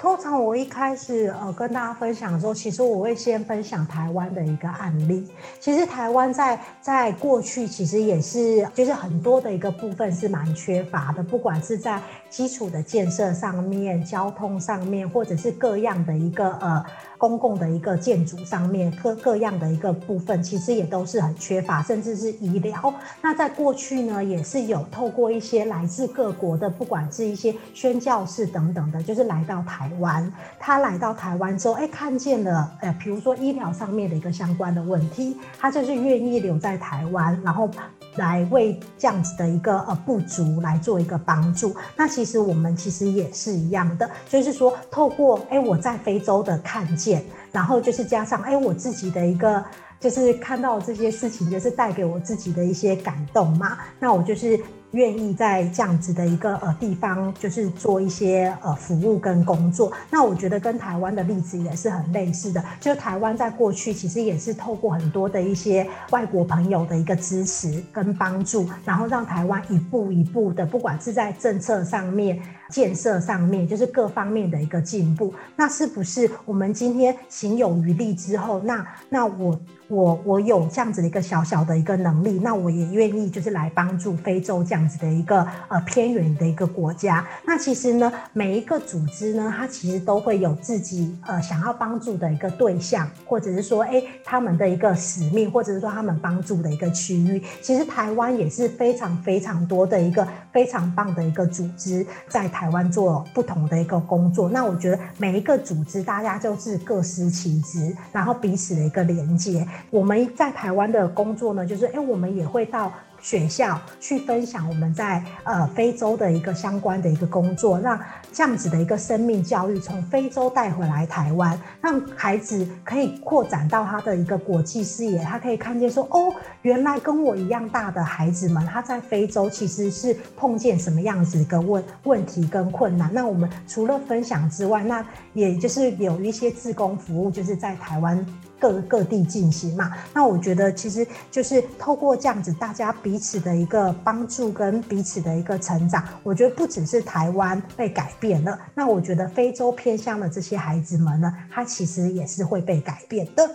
[0.00, 5.28] 通常我一开始呃跟大家分享的时候，其实我会先分享台湾的一个案例。
[5.60, 16.82] 其实台湾在在过去其实也是就是很多的一个部分是蛮缺乏的，不管是在基础的建设上面、交通上面，或者是各样的一个呃。
[17.20, 22.72] 公共的一个建筑上面各各样的一个部分，其实也都是很缺乏，甚至是医疗。
[23.20, 30.32] 那在过去呢，也是有透过一些来自各国的，不管是一些宣教士等等的，就是来到台湾。
[30.58, 37.68] 他来到台湾之后，哎，看见了，呃，比如说医疗上面的一个相关的问题，他就是愿意留在台湾，然后。
[38.16, 41.72] 来为这样子的一个呃不足来做一个帮助。
[41.96, 49.64] 那其实我们其实也是一样的，就是说透过哎、我在非洲的看见，然后就是加上哎、我自己的一个
[50.00, 53.78] 就是看到这些事情，就是带给我自己的一些感动嘛。
[54.00, 54.58] 那我就是。
[54.92, 59.92] 愿意在这样子的一个呃地方，就是做一些呃服务跟工作。
[60.10, 62.62] 那我觉得跟台湾的例子也是很类似的。
[62.80, 75.34] 就台湾在过去其实也是透过很多的一些外国朋友的一个支持跟帮助，然后让台湾一步一步的，不管是在政策上面、建设上面，就是各方面的一个进步。
[75.56, 79.60] 那是不是我们今天行有余力之后，那那我？
[79.90, 87.26] 我我有这样子的一个小小的一个能力，那我也愿意就是来帮助非洲这样子的一个呃偏远的一个国家。
[87.44, 97.42] 那其实呢，每一个组织呢，它其实都会有自己呃想要帮助的一个对象，或者是说，哎，他们的一个使命，或者是说他们帮助的一个区域。
[97.60, 104.50] 其实台湾也是非常非常多的一个非常棒的一个组织，在台台湾做不同的一个工作。
[104.50, 109.66] 那我觉得每一个组织，大家就是各司其职，然后彼此的一个连接。
[109.88, 117.98] 我们在台湾的工作呢，就是诶，我们也会到学校去分享我们在呃非洲的一个相关的一个工作，让
[118.32, 133.10] 这样子的一个生命教育从非洲带回来台湾，让孩子可以扩展到他的一个国际视野，他可以看见说哦，原来跟我一样大的孩子们，他在非洲其实是碰见什么样子的问问题跟困难。
[133.12, 135.04] 那我们除了分享之外，那
[135.34, 138.24] 也就是有一些志工服务，就是在台湾。
[138.60, 153.50] 各各地进行嘛，那我觉得其实就是透过这样子，大家彼此的一个帮助跟彼此的一个成长，我觉得不只是台湾被改变了，那我觉得非洲偏乡的这些孩子们呢，他其实也是会被改变的。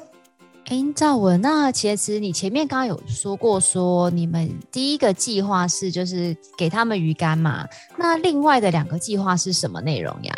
[0.66, 10.34] 哎，赵文，那其实你前面刚刚有说过，说你们第一个计划是就是给他们鱼竿嘛，那另外的两个计划是什么内容呀？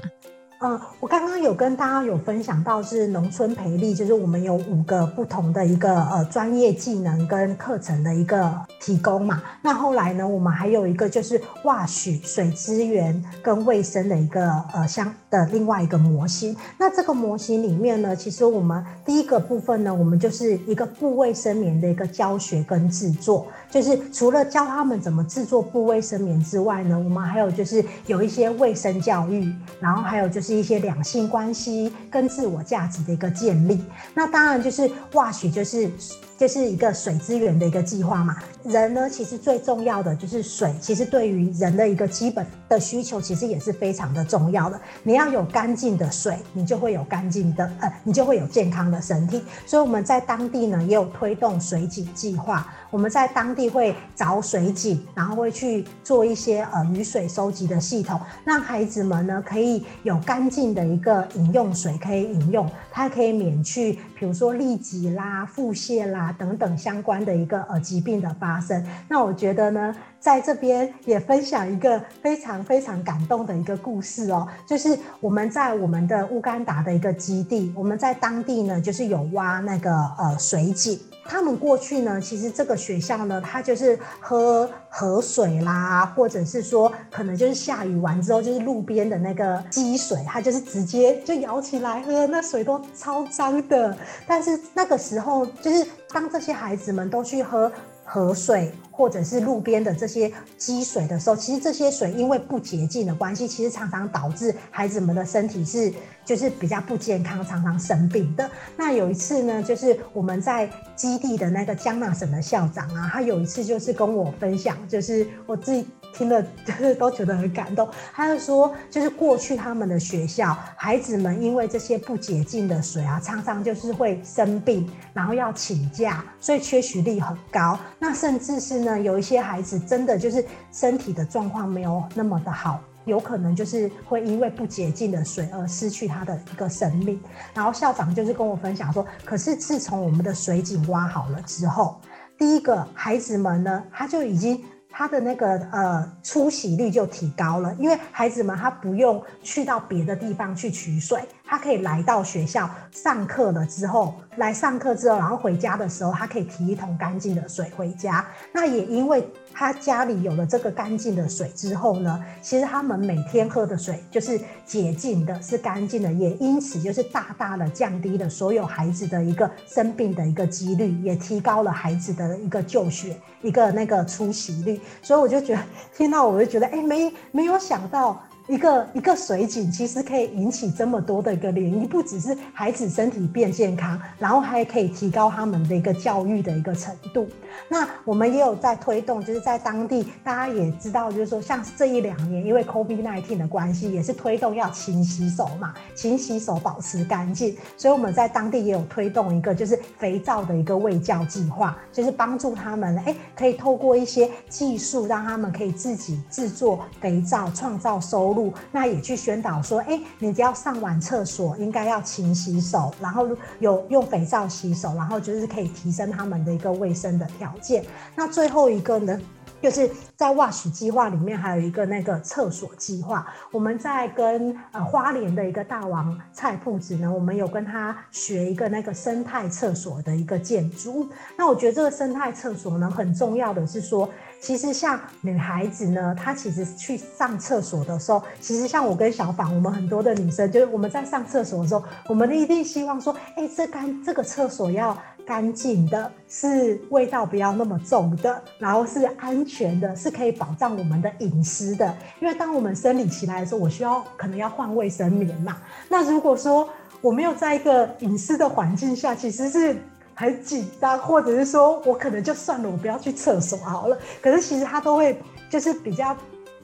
[0.60, 8.51] 嗯，我刚刚有跟大家有分享到是农村培力，就是我们有五个不同的一个呃专业技能跟课程的一个
[8.82, 9.39] 提供嘛。
[9.62, 16.58] 那后来呢，我们还有一个就是挖许水资源跟卫生的一个呃相的另外一个模型。
[16.76, 23.45] 那这个模型里面呢，其实我们第一个部分呢，我们就是一个布卫生棉的一个教学跟制作。
[23.70, 30.47] 就是除了教他们怎么制作布卫生棉之外呢，我们还有就是有一些卫生教育，然后还有就是。
[30.48, 33.84] 是一些两性关系跟自我价值的一个建立。
[34.14, 35.91] 那当然就是 WASH 就是。
[36.38, 38.38] 就是一个水资源的一个计划嘛。
[38.64, 40.72] 人呢，其实最重要的就是水。
[40.80, 44.80] 其实对于人的一个基本的需求，其实也是非常的重要的。
[45.02, 49.41] 你要有干净的水，你就会有干净的呃，你就会有健康的身体。
[49.66, 52.72] 所以我们在当地呢，也有推动水井计划。
[52.90, 68.86] 我们在当地会凿水井，然后会去做一些呃雨水收集的系统，让孩子们呢可以有干净的一个饮用水可以饮用，它可以免去比如说痢疾啦、腹泻啦等等相关的一个呃疾病的发生。
[69.08, 81.00] 那我觉得呢，在这边也分享一个非常非常感动的一个故事哦，就是我们在我们的乌干达的一个基地，我们在当地呢就是有挖那个呃水井。
[81.28, 93.95] 他们过去呢，其实这个学校呢，它就是喝河水啦，或者是说，可能就是下雨完之后，就是路边的那个积水，它就是直接就舀起来喝，那水都超脏的。
[94.25, 97.71] 但是那个时候，就是当这些孩子们都去喝。
[98.10, 105.93] 河水或者是路边的这些积水的时候，其实这些水因为不洁净的关系，其实常常导致孩子们的身体是
[106.24, 108.49] 就是比较不健康，常常生病的。
[108.78, 115.86] 那有一次呢，就是我们在基地的那个江纳省的校长啊，他有一次就是跟我分享，就是我自己。
[116.18, 117.88] 听了就是都觉得很感动。
[118.11, 127.78] 他就说，就是过去他们的学校，孩子们因为这些不洁净的水啊，常常就是会生病，然后要请假，所以缺席率很高。
[127.99, 137.22] 那甚至是呢，有一些孩子真的就是身体的状况没有那么的好，有可能就是会因为不洁净的水而失去他的一个生命。
[137.53, 142.01] 然后校长就是跟我分享说，可是自从我们的水井挖好了之后，
[142.39, 144.63] 第一个孩子们呢，他就已经。
[144.98, 151.22] 他的那个呃出席率就提高了，因为孩子们他不用去到别的地方去取水。
[151.45, 158.26] 他可以来到学校上课了之后，来上课之后，然后回家的时候，他可以提一桶干净的水回家。
[158.52, 159.24] 那也因为
[159.60, 174.80] 他家里有了这个干净的水之后呢，其实他们每天喝的水就是洁净的，是干净的，也因此就是大大的降低了所有孩子的一个生病的一个几率，也提高了孩子的一个就学一个那个出席率。
[175.01, 175.62] 所以我就觉得
[175.97, 178.22] 听到我就觉得，哎，没没有想到。
[178.48, 187.28] 一个一个水井其实可以引起这么多的一个涟漪，不只是孩子身体变健康，然后还可以提高他们的一个教育的一个程度。
[187.68, 208.37] 那我们也有在推动，就是在当地大家也知道，就是说像这一两年因为 COVID-19 的关系，也是推动要勤洗手嘛，勤洗手保持干净，所以我们在当地也有推动一个就是肥皂的一个卫教计划，就是帮助他们哎可以透过一些技术，让他们可以自己制作肥皂，创造收入。
[208.72, 213.28] 那也去宣导说，哎，你只要上完厕所，应该要勤洗手，然后
[213.60, 217.84] 有用肥皂洗手，然后就是可以提升他们的一个卫生的条件。
[218.16, 219.20] 那最后一个呢？
[219.60, 223.26] 就是在 WASH 计划里面，还有一个那个厕所计划。
[223.52, 231.10] 我们在跟呃花莲的一个大王蔡铺子呢，我们有跟他学一个那个生态厕所的一个建筑。
[231.36, 234.08] 那我觉得这个生态厕所呢，很重要的是说，
[234.40, 244.98] 其实像女孩子呢，她其实去上厕所的时候，其实像我跟小访，我们很多的女生，就是我们在上厕所的时候，我们一定希望说，哎，这干这个厕所要。
[245.28, 251.94] 干净的，是味道不要那么重的，然后是安全的，是可以保障我们的隐私的。
[252.22, 255.58] 因为当我们生理期来的时候，我需要可能要换卫生棉嘛。
[255.90, 256.70] 那如果说
[257.02, 259.76] 我没有在一个隐私的环境下，其实是
[260.18, 263.97] 很紧张，或者是说我可能就算了，我不要去厕所好了。
[264.22, 265.18] 可是其实它都会
[265.49, 266.13] 就是比较。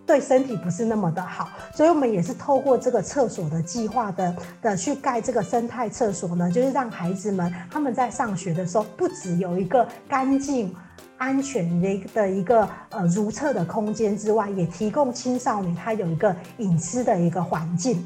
[0.05, 10.75] 对身体不是那么的好，所以我们也是透过这个厕所的计划的的去盖这个生态厕所呢，就是让孩子们他们在上学的时候，不只有一个干净、
[11.17, 18.05] 安全的的一个呃如厕的空间之外，也提供青少年他有一个隐私的一个环境。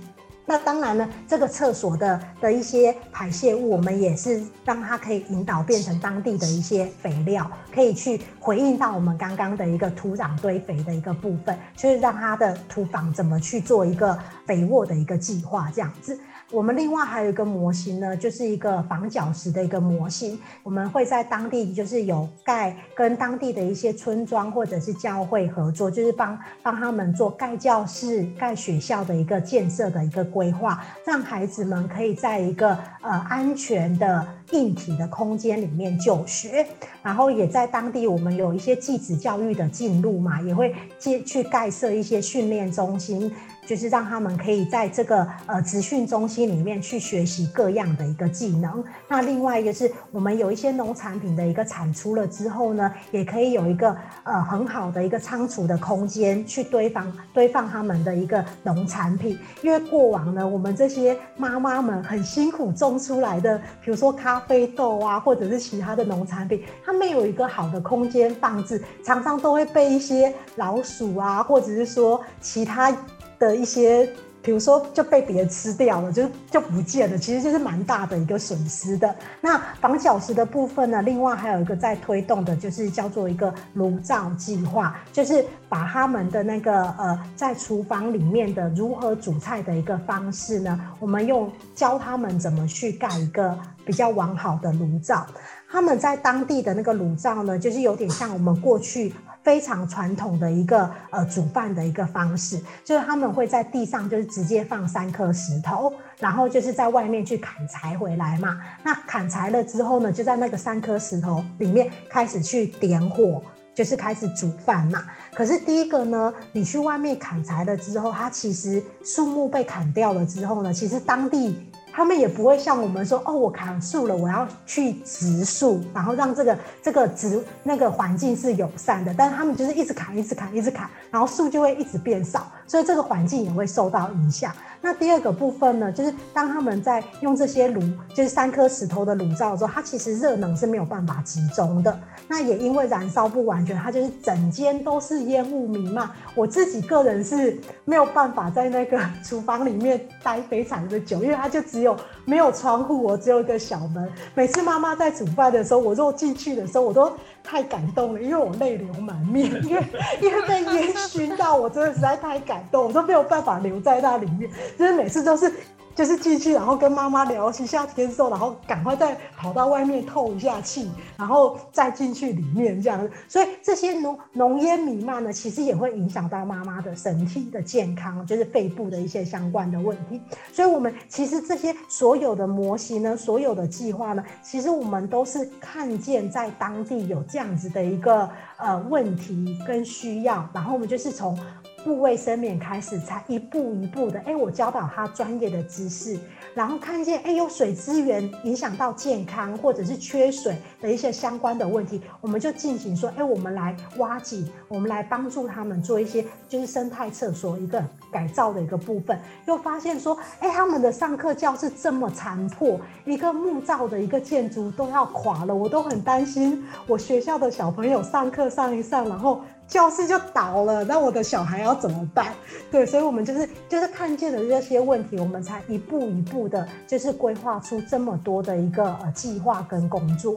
[0.50, 16.18] 那当然呢，这个厕所的的一些排泄物，我们也是让它可以引导变成当地的一些肥料，可以去回应到我们刚刚的一个土壤堆肥的一个部分，就是让它的土壤怎么去做一个肥沃的一个计划，这样子。
[16.50, 20.40] 我们另外还有一个模型呢，就是一个防脚石的一个模型。
[20.64, 32.70] 我们会在当地就是有盖跟当地的一些村庄或者是教会合作，就是帮帮他们做盖教室、盖学校的一个建设的一个规划，让孩子们可以在一个
[33.02, 36.66] 呃安全的硬体的空间里面就学。
[37.04, 43.34] 然后也在当地我们有一些继子教育的进入嘛，也会接去盖设一些训练中心。
[43.68, 48.82] 就是让他们可以在这个呃职训中心里面去学习各样的一个技能。
[49.10, 59.38] 那另外一个是我们有一些农产品的一个产出了之后呢，也可以有一个呃很好的一个仓储的空间去堆放堆放他们的一个农产品。
[59.62, 72.96] 因为过往呢，我们这些妈妈们很辛苦种出来的，比如说咖啡豆啊，或者是其他的农产品，它没有一个好的空间放置，常常都会被一些老鼠啊，或者是说其他
[73.40, 74.10] 的一些。
[74.40, 79.14] 比如说就被别人吃掉了，就就不见了，其实就是蛮大的一个损失的。
[79.42, 95.28] 那防脚石的部分呢，另外还有一个在推动的，就是叫做一个炉灶计划，就是把他们的那个呃在厨房里面的如何煮菜的一个方式呢，我们用教他们怎么去盖一个比较完好的炉灶。
[95.70, 99.14] 他们在当地的那个炉灶呢，就是有点像我们过去。
[99.48, 108.60] 非常传统的一个呃煮饭的一个方式，就是他们会在地上就是直接放三颗石头，然后就是在外面去砍柴回来嘛。
[108.84, 113.42] 那砍柴了之后呢，就在那个三颗石头里面开始去点火，
[113.74, 115.06] 就是开始煮饭嘛。
[115.34, 121.72] 可是第一个呢，你去外面砍柴了之后，它其实树木被砍掉了之后呢，其实当地。
[121.98, 129.12] 他们也不会像我们说哦，我砍树了，我要去植树，然后让这个这个植那个环境是友善的。
[129.18, 134.52] 但是他们就是一直砍，一直砍，一直砍，然后树就会一直变少，所以这个环境也会受到影响。
[134.80, 137.82] 那第二个部分呢，就是当他们在用这些炉，
[138.14, 142.00] 就是三颗石头的炉灶的时候，它其实热能是没有办法集中的。
[142.28, 146.08] 那也因为燃烧不完全，它就是整间都是烟雾弥漫。
[146.36, 151.98] 我自己个人是没有办法在那个厨房里面待非常的久，因为它就只有。
[152.30, 154.06] 没有窗户，我只有一个小门。
[154.36, 157.10] 每次妈妈在煮饭的时候，我若进去的时候，我都
[157.48, 159.84] 太感动了，因为我泪流满面，因为
[160.22, 165.52] 因为被烟熏到，我真的实在太感动，我都没有办法留在那里面，就是每次都是。
[165.98, 173.10] 就是进去，然后跟妈妈聊一下天说，然后赶快再跑到外面透一下气，然后再进去里面这样。
[173.28, 180.22] 所以这些浓浓烟弥漫呢，其实也会影响到妈妈的身体的健康，就是肺部的一些相关的问题。
[180.54, 191.36] 所以，我们其实这些所有的模型呢，所有的计划呢，其实我们都是看见在当地有这样子的一个呃问题跟需要，然后我们就是从。
[191.84, 196.20] 部卫生免开始，才一步一步的，哎，我教导他专业的知识，
[196.54, 219.42] 然后看见，哎，有水资源影响到健康，或者是缺水的一些相关的问题，我们就进行说，哎，我们来挖井，我们来帮助他们做一些就是生态厕所一个改造的一个部分，又发现说，哎，他们的上课教室这么残破，一个木造的一个建筑都要垮了，我都很担心我学校的小朋友上课上一上，然后。
[219.68, 222.34] 教室就倒了，那我的小孩要怎么办？
[222.72, 230.36] 对，所以我们就是就是看见了这些问题，我们才一步一步的，就是规划出这么多的一个呃计划跟工作。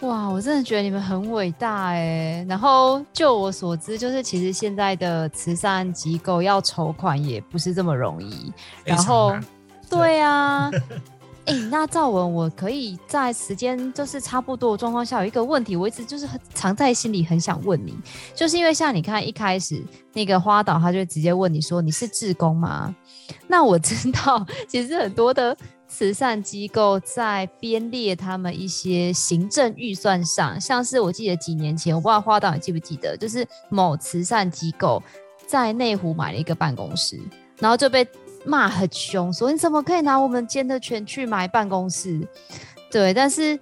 [0.00, 2.44] 哇，我真的觉得你们很伟大哎。
[2.48, 8.52] 然后就我所知，就是其实现在的慈善机构要筹款也不是这么容易。
[8.84, 9.34] 然后，
[9.88, 10.70] 对啊。
[11.46, 17.94] 哎、那赵文，我可以在时间就是差不多的状况下，有一个问题，我一直就是很藏在心里，很想问你，
[18.34, 19.84] 就是因为像你看一开始
[20.14, 22.94] 那个花导，他就直接问你说你是志工吗？
[23.46, 25.54] 那我知道，其实很多的
[25.86, 35.02] 慈善机构在编列他们一些行政预算上，像是我记得几年前，我不知道花导你记不记得，就是某慈善机构
[35.46, 37.20] 在内湖买了一个办公室，
[37.58, 38.08] 然后就被。
[38.44, 42.20] 骂很凶，说你怎么可以拿我们捐的钱去买办公室？
[42.90, 43.58] 对，但是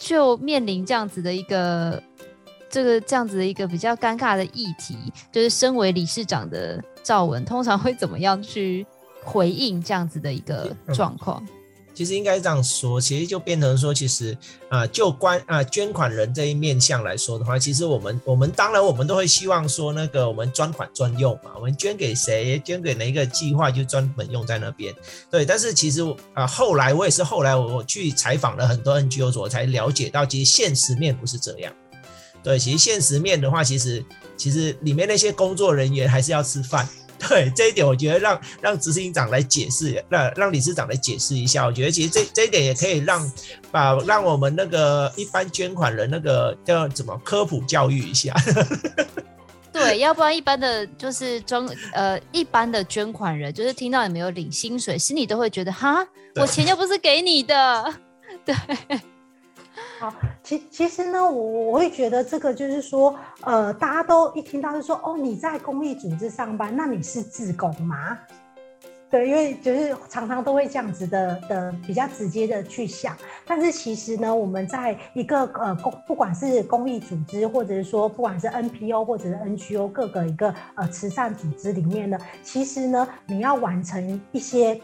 [0.00, 2.02] 就面临这样子的一个
[2.68, 4.96] 这个这样子的一个比较尴尬的议题，
[5.30, 8.86] 就是身为理事长的赵文，通常会怎么样去
[9.22, 11.42] 回应这样子的一个状况？
[11.46, 11.61] 嗯
[11.94, 14.36] 其实应该这样说，其实就变成说，其实
[14.68, 24.94] 啊、就关啊、捐款人这一面向来说的话，其实我们我们当然我们都会希望说，那个我们专款专用嘛，我们捐给谁，捐给哪一个计划，就专门用在那边。
[25.30, 26.02] 对，但是其实
[26.34, 31.72] 啊、后来我也是后来我去采访了很多 NGO，我才了解到，其实现实面不是这样。
[32.42, 34.04] 对，其实现实面的话，其实
[34.36, 36.88] 其实里面那些工作人员还是要吃饭。
[37.28, 41.64] 对这一点，我觉得让让执行长来解释，让让理事长来解释一下。
[41.64, 43.32] 我觉得其实这这一点也可以让
[43.70, 48.34] 把让我们那个一般捐款人那个叫怎么科普教育一下。
[49.72, 57.94] 对，要不然一般的就是装呃一般的捐款人，就是听到你没有领薪水，心里都会觉得哈，我钱又不是给你的。
[58.44, 58.54] 对。
[60.02, 68.18] 好，其其实呢，我我会觉得这个就是说，呃，大家都一听到就说，哦，你在公益组织上班，那你是自工吗？
[69.08, 84.80] 对，因为就是常常都会这样子的的比较直接的去想，但是其实呢，我们在一个呃公不管是公益组织，或者是说不管是 NPO 或者是 NGO 各个一个呃慈善组织里面呢，其实呢，你要完成一些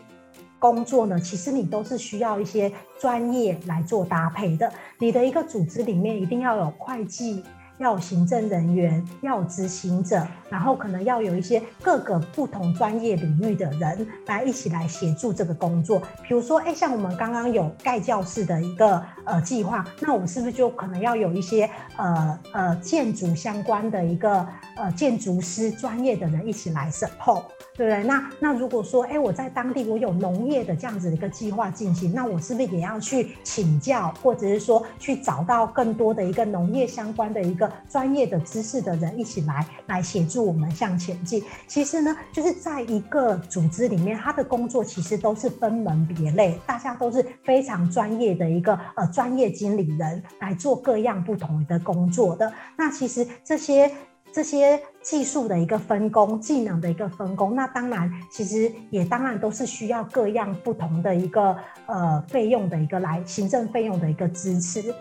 [0.58, 4.70] 工作呢，其实你都是需要一些专业来做搭配的。
[4.98, 7.44] 你的一个组织里面一定要有会计。
[7.78, 16.02] 要有行政人员，要有执行者，然后可能要有一些各个不同专业领域的人来一起来协助这个工作。
[16.26, 27.42] 比如说，哎，像我们刚刚有盖教室的一个呃计划，那我们是不是就可能要有一些呃呃建筑相关的一个呃建筑师专业的人一起来 support？
[27.76, 28.02] 对不对？
[28.02, 41.40] 那那如果说，哎，我在当地我有农业的这样子的一个计划进行，那我是不是也要去请教，或者是说去找到更多的一个农业相关的一个专业的知识的人一起来来协助我们向前进？
[41.68, 52.52] 其实呢，就是在一个组织里面，他的工作其实都是分门别类，大家都是非常专业的一个呃专业经理人来做各样不同的工作的。
[52.76, 53.90] 那其实这些。
[54.30, 61.56] 这些技术的一个分工，技能的一个分工，那当然，其实也当然都是需要各样不同的一个
[61.86, 64.94] 呃费用的一个来行政费用的一个支持，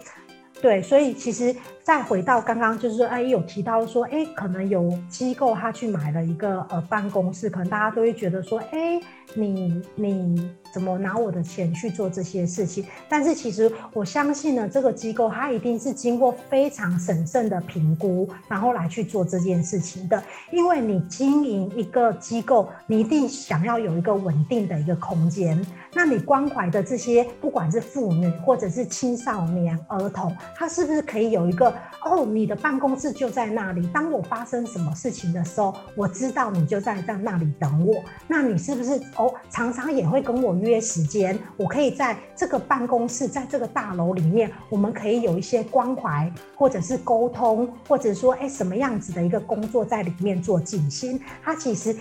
[0.62, 1.54] 对，所以其实
[1.88, 9.00] 再回到刚刚就是说，哎，有提到说，哎，可能有机构他去买了一个呃办公室，可能大家都会觉得说，哎，
[9.34, 10.52] 你你。
[10.74, 12.86] 怎么拿我的钱去做这些事情？
[13.10, 20.22] 但是其实我相信呢，这个机构它一定是经过非常审慎的评估，然后来去做这件事情的。
[20.52, 25.66] 因为你经营一个机构，你一定想要有一个稳定的一个空间。
[25.94, 31.74] 那你关怀的这些，不管是妇女或者是青少年、儿童，他是不是可以有一个
[32.04, 32.26] 哦？
[32.26, 38.04] 你的办公室就在那里，当我发生什么事情的时候，我知道你就在在那里等我。
[38.28, 39.34] 那你是不是哦？
[39.50, 51.20] 常常也会跟我约时间，我可以在这个办公室，在这个大楼里面，我们可以有一些关怀，或者是沟通，或者说，哎，什么样子的一个工作在里面做进行？
[51.44, 51.96] 它其实。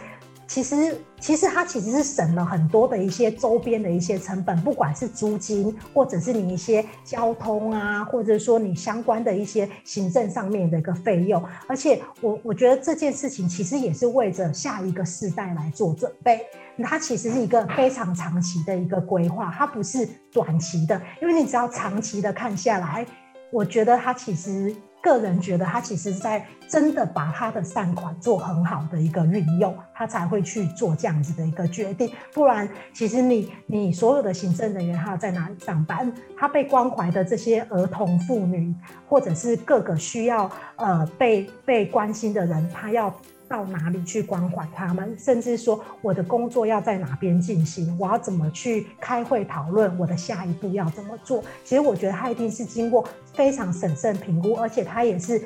[0.48, 11.42] 其实，其实它其实是省了很多的一些周边的一些成本，不管是租金，或者是你一些交通啊，或者说你相关的一些行政上面的一个费用。
[11.66, 16.40] 而且我，我觉得这件事情其实也是为着下一个世代来做准备。
[16.84, 23.04] 它其实是一个非常长期的一个规划，它不是短期的，因为你只要长期的看下来，
[23.50, 24.74] 我觉得它其实。
[25.06, 32.10] 个人觉得他其实在真的把他的善款做很好的一个运用，他才会去做这样子的一个决定。
[32.34, 38.74] 不然，其实你你所有的行政人员他在哪里上班，他被关怀的这些儿童、妇女，
[39.08, 43.14] 或者是各个需要呃被被关心的人，他要。
[43.48, 51.42] 到哪里去关怀他们，甚至说我的工作要在哪边进行，我要怎么去开会讨论我的下一步要怎么做。
[51.64, 55.42] 其实我觉得他一定是经过非常审慎评估，而且他也是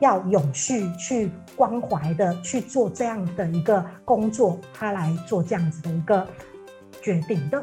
[0.00, 6.26] 要永续去关怀的去做这样的一个工作，他来做这样子的一个
[7.00, 7.62] 决定的。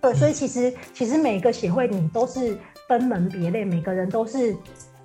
[0.00, 4.54] 对，所以其实其实每个协会你都是分门别类，每个人都是。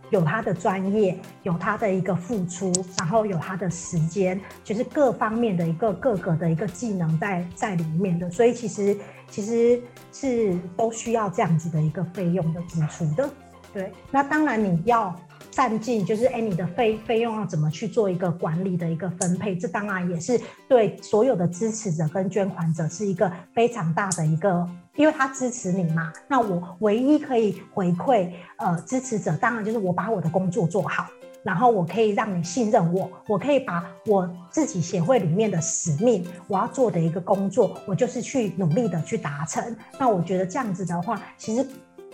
[0.09, 8.97] 有他的专业，有他的一个付出，然后有他的时间，就是各方面的一个各个的一个技能在在里面的，所以其实
[9.29, 9.81] 其实
[10.11, 13.29] 是都需要这样子的一个费用的支出的。
[13.73, 15.15] 对，那当然你要。
[15.51, 19.55] 善尽就是哎，你的费费用要怎么去做一个管理的一个分配？
[19.55, 26.11] 这当然也是对所有的支持者跟捐款者是一个非常大的一个，因为他支持你嘛。
[26.27, 31.07] 那我唯一可以回馈呃支持者，当然就是我把我的工作做好，
[31.43, 39.75] 然后我可以让你信任我，我可以把我自己协会里面的使命，我要做的一个工作，我就是去努力的去达成。
[39.97, 41.65] 那我觉得这样子的话，其实。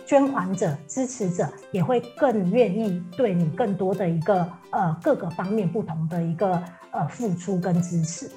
[0.06, 8.30] 捐款者、支持者也会更愿意对你更多的一个呃各个方面不同的一个呃付出跟支持。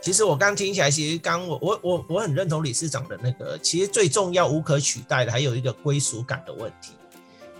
[0.00, 6.94] 其实我刚听起来，其实刚我我我我很认同理事长的那个，其实最重要、无可取代的，还有一个归属感的问题。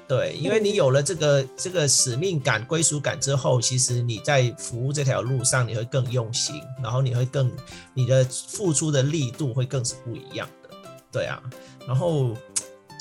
[0.08, 7.52] 对，因为你有了这个这个使命感、归属感之后，其实你在服务这条路上，你会更用心，然后你会更
[7.92, 10.70] 你的付出的力度会更是不一样的。
[11.12, 11.42] 对啊。
[11.86, 12.34] 然后，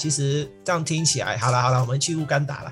[0.06, 2.72] 其实这样听起来，好了好了，我们去乌干达了。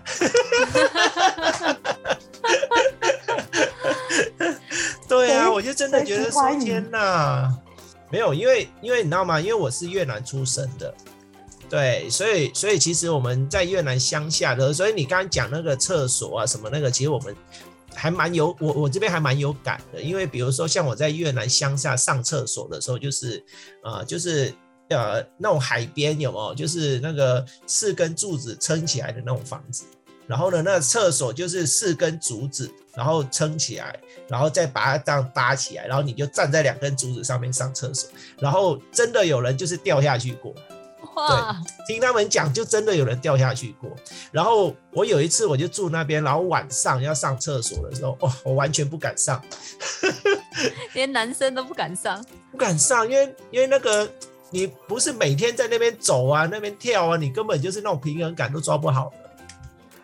[5.09, 7.51] 对啊，我就真的觉得说天哪，
[8.11, 9.41] 没有，因为因为你知道吗？
[9.41, 10.93] 因为我是越南出生的，
[11.67, 17.35] 对，所以所以其实我们在越南乡下的，所以你刚刚讲那个厕所啊什么那个，其实我们
[17.95, 23.43] 还蛮有我我这边还蛮有感的，因为比如说像我在越南乡下上厕所的时候，就是
[23.83, 24.53] 呃就是
[24.89, 29.85] 呃那种海边有没有，就是那个四根柱子撑起来的那种房子。
[30.25, 33.93] 然后呢，那个厕所就是四根竹子，然后撑起来，
[34.29, 38.09] 然后再把它这样搭起来，然后你就站在两根竹子上面上厕所。
[38.39, 40.55] 然后真的有人就是掉下去过，
[41.15, 41.51] 哇！
[41.85, 43.89] 对，听他们讲，就真的有人掉下去过。
[44.31, 49.43] 然后我有一次我就住那边，然后晚上要上厕所的时候，哦，我完全不敢上，
[50.95, 54.09] 连男生都不敢上，不敢上，因为因为那个
[54.53, 59.17] 你不是每天在那边走啊，那边跳啊，你根本就是那种平衡感都抓不好的。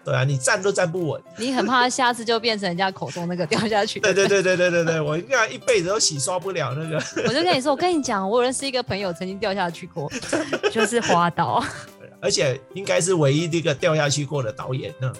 [0.03, 3.99] 对啊，你站都站不稳，你很怕下次就变成人家口中那个掉下去。
[4.01, 6.95] 对对对对对对对，我应该一辈子都洗刷不了那个。
[7.27, 10.11] 我就跟你说，我跟你讲，我认识一个朋友曾经掉下去过，
[10.71, 11.63] 就是滑倒，
[12.19, 15.13] 而且应该是唯一一个掉下去过的导演呢。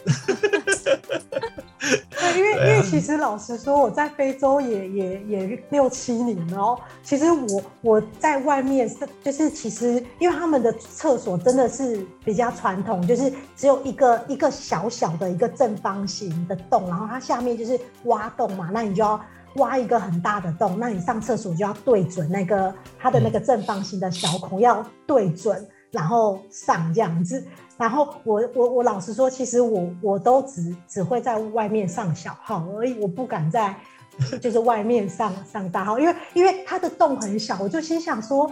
[2.34, 6.80] 对，因为因为其实老实说，我在非洲也也也六七年了哦。
[7.04, 19.20] 其实我我在外面是就是其实，因为他们的厕所真的是比较传统，就是只有一个一个小小的一个正方形的洞，然后它下面就是挖洞嘛，那你就要
[19.56, 27.46] 挖一个很大的洞，那你上厕所就要对准那个它的那个正方形的小孔，要对准，然后上这样子。
[27.80, 33.74] 然后我我我老实说，其实我我都只只会在外面上小号而已，我不敢在
[34.42, 38.52] 就是外面上上大号，因为因为它的洞很小，我就心想说，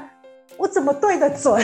[0.55, 1.53] 我怎么对得准？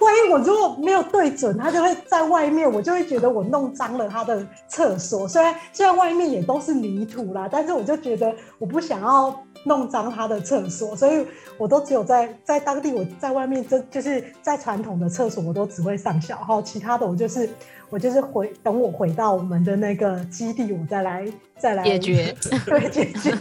[0.00, 5.28] 万一我如果没有对准，它就会在外面，我就会觉得我弄脏了它的厕所。
[5.28, 9.40] 虽然虽然外面也都是泥土啦，但是我就觉得我不想要。
[9.64, 11.26] 弄脏他的厕所，所以
[11.58, 17.48] 我都只有在在当地，我在外面就就是在传统的厕所，我都只会上小号，其他的我就是
[17.90, 21.26] 我就是回等我回到我们的那个基地，我再来
[21.58, 22.36] 再来解决，
[22.66, 23.34] 对解决。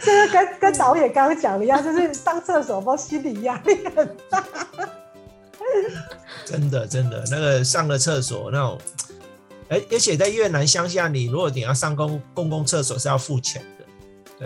[0.00, 4.44] 这个跟跟导演刚刚讲的一样，就是上厕所，包心理压力很大。
[6.44, 8.78] 真的真的，那个上了厕所那种，
[9.68, 13.62] 而，而且在越南乡下，你如果你要上公公共厕所是要付钱。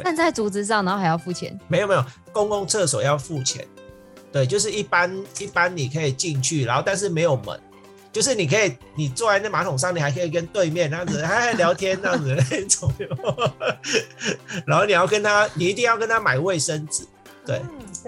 [0.05, 1.59] 站在竹子上，然后还要付钱？
[1.69, 3.67] 没有没有，公共厕所要付钱。
[4.33, 7.61] 对，就是一般一般你可以进去，然后但是没有门，
[8.11, 12.91] 就是你可以你坐在那马桶上，你还可以跟对面那样子还聊天那样子那种。
[14.67, 17.05] 然后你要跟他，你一定要跟他买卫生纸，
[17.45, 17.61] 对，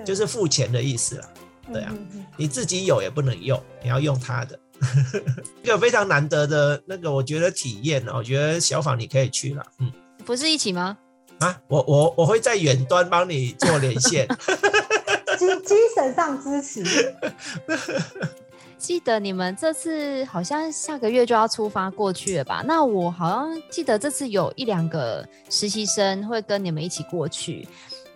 [0.02, 1.28] 就是付钱的意思啦。
[1.70, 1.94] 对啊，
[2.38, 4.58] 你自己有也不能用，你要用他的。
[5.62, 9.62] 一个非常难得的那个，我觉得体验，我觉得小访你可以去了。
[9.78, 9.92] 嗯，
[10.24, 10.96] 不是一起吗？
[11.44, 14.26] 啊，我我我会在远端帮你做连线，
[15.38, 17.14] 精精神上支持。
[18.78, 22.62] 记得你们这次好像下个月就要出发过去了吧？
[22.66, 27.66] 那我好像记得这次有一两个实习生会跟你们一起过去。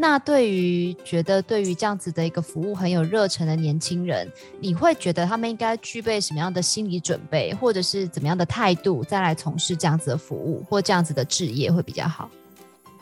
[0.00, 12.30] 那对于觉得对于这样子的一个服务很有热忱的年轻人，你会觉得他们应该具备什么样的心理准备，或者是怎么样的态度，再来从事这样子的服务或这样子的职业会比较好？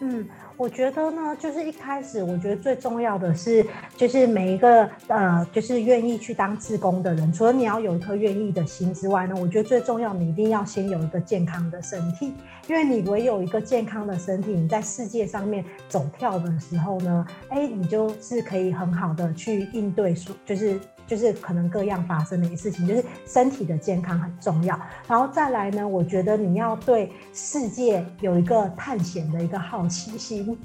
[0.01, 0.27] 嗯，
[0.59, 3.65] 我觉得呢，就是一开始，我觉得最重要的是，
[3.97, 12.35] 就是每一个呃，就是愿意去当志工的人，除了你要有一颗愿意的心之外呢，我觉得最重要，你一定要先有一个健康的身体，
[12.69, 20.79] 因为你唯有一个健康的身体，你在世界上面走跳的时候呢，哎，你就是可以很好的去应对所，就是。
[21.07, 24.79] 就是可能各样发生的一些事情，就是身体的健康很重要。
[25.07, 30.59] 然后再来呢，我觉得你要对世界有一个探险的一个好奇心，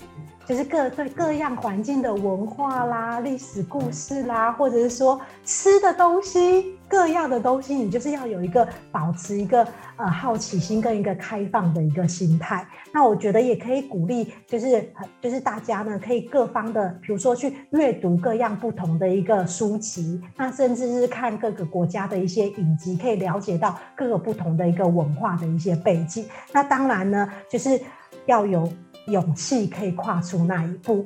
[0.51, 6.75] 就是各对各样环境的文化啦、历史故事啦，或者是说吃的东西。
[6.89, 12.67] 各样的东西，你就是要有一个保持一个呃好奇心跟一个开放的一个心态。
[12.91, 14.91] 那我觉得也可以鼓励，就是
[15.21, 26.25] 就是大家呢可以各方的，比如说去阅读各样不同的一个书籍，那甚至是看各个国家的一些影集，可以了解到各个不同的一个文化的一些背景。
[26.51, 27.79] 那当然呢，就是
[28.25, 28.69] 要有
[29.07, 31.05] 勇气可以跨出那一步。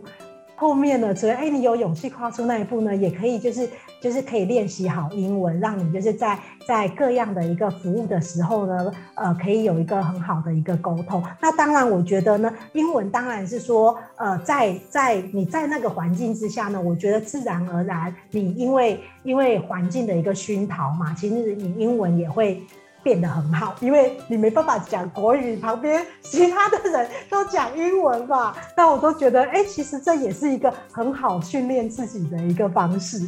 [0.58, 3.70] 后面呢，所以哎，你有勇气跨出那一步呢，也可以就是。
[4.02, 6.38] 就是可以练习好英文，让你就是在
[6.68, 11.24] 在各样的一个服务的时候呢，呃，可以有一个很好的一个沟通。
[11.41, 22.62] 那当然，我觉得呢，英文当然是说，呃，在在你在那个环境之下呢，我觉得自然而然，你因为因为环境的一个熏陶嘛，其实你英文也会
[23.06, 28.58] 变得很好，因为你没办法讲国语，旁边其他的人都讲英文吧。
[28.76, 33.22] 那我都觉得，哎，其实这也是一个很好训练自己的一个方式。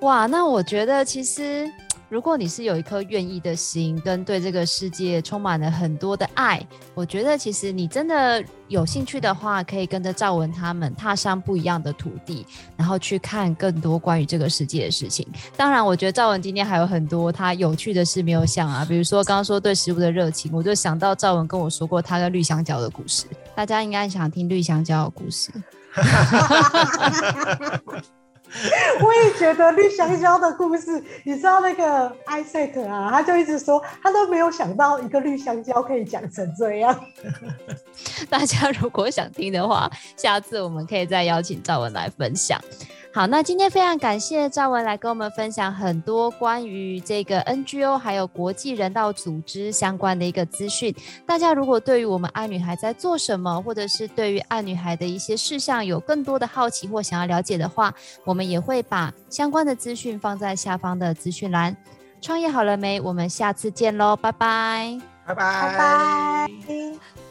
[0.00, 1.70] 哇，那我觉得其实。
[2.14, 12.46] 如果你是有一颗愿意的心，跟对这个世界充满了很多的爱，我觉得其实你真的有兴趣的话，可以跟着赵文他们踏上不一样的土地，
[12.76, 15.26] 然后去看更多关于这个世界的事情。
[15.56, 25.50] 当然，我觉得赵文今天还有很多他有趣的事没有讲啊，比如说刚刚说对食物的热情，我就想到赵文跟我说过他跟绿香蕉的故事，大家应该想听绿香蕉的故事。
[29.02, 36.98] 我也觉得绿香蕉的故事，你知道那个 Isaac 啊，他就一直说他都没有想到一个绿香蕉可以讲成这样。
[38.30, 42.60] 大家如果想听的话，下次我们可以再邀请赵文来分享。
[43.14, 50.92] 好，那今天非常感谢赵文来跟我们分享很多关于这个 NGO 还有国际人道组织相关的一个资讯。
[51.24, 57.94] 大家如果对于我们爱女孩在做什么，或者是对于爱女孩的一些事项有更多的好奇或想要了解的话，
[58.24, 61.76] 我们也会把相关的资讯放在下方的资讯栏。
[62.20, 63.00] 创业好了没？
[63.00, 67.23] 我们下次见喽，拜拜，拜拜，拜拜。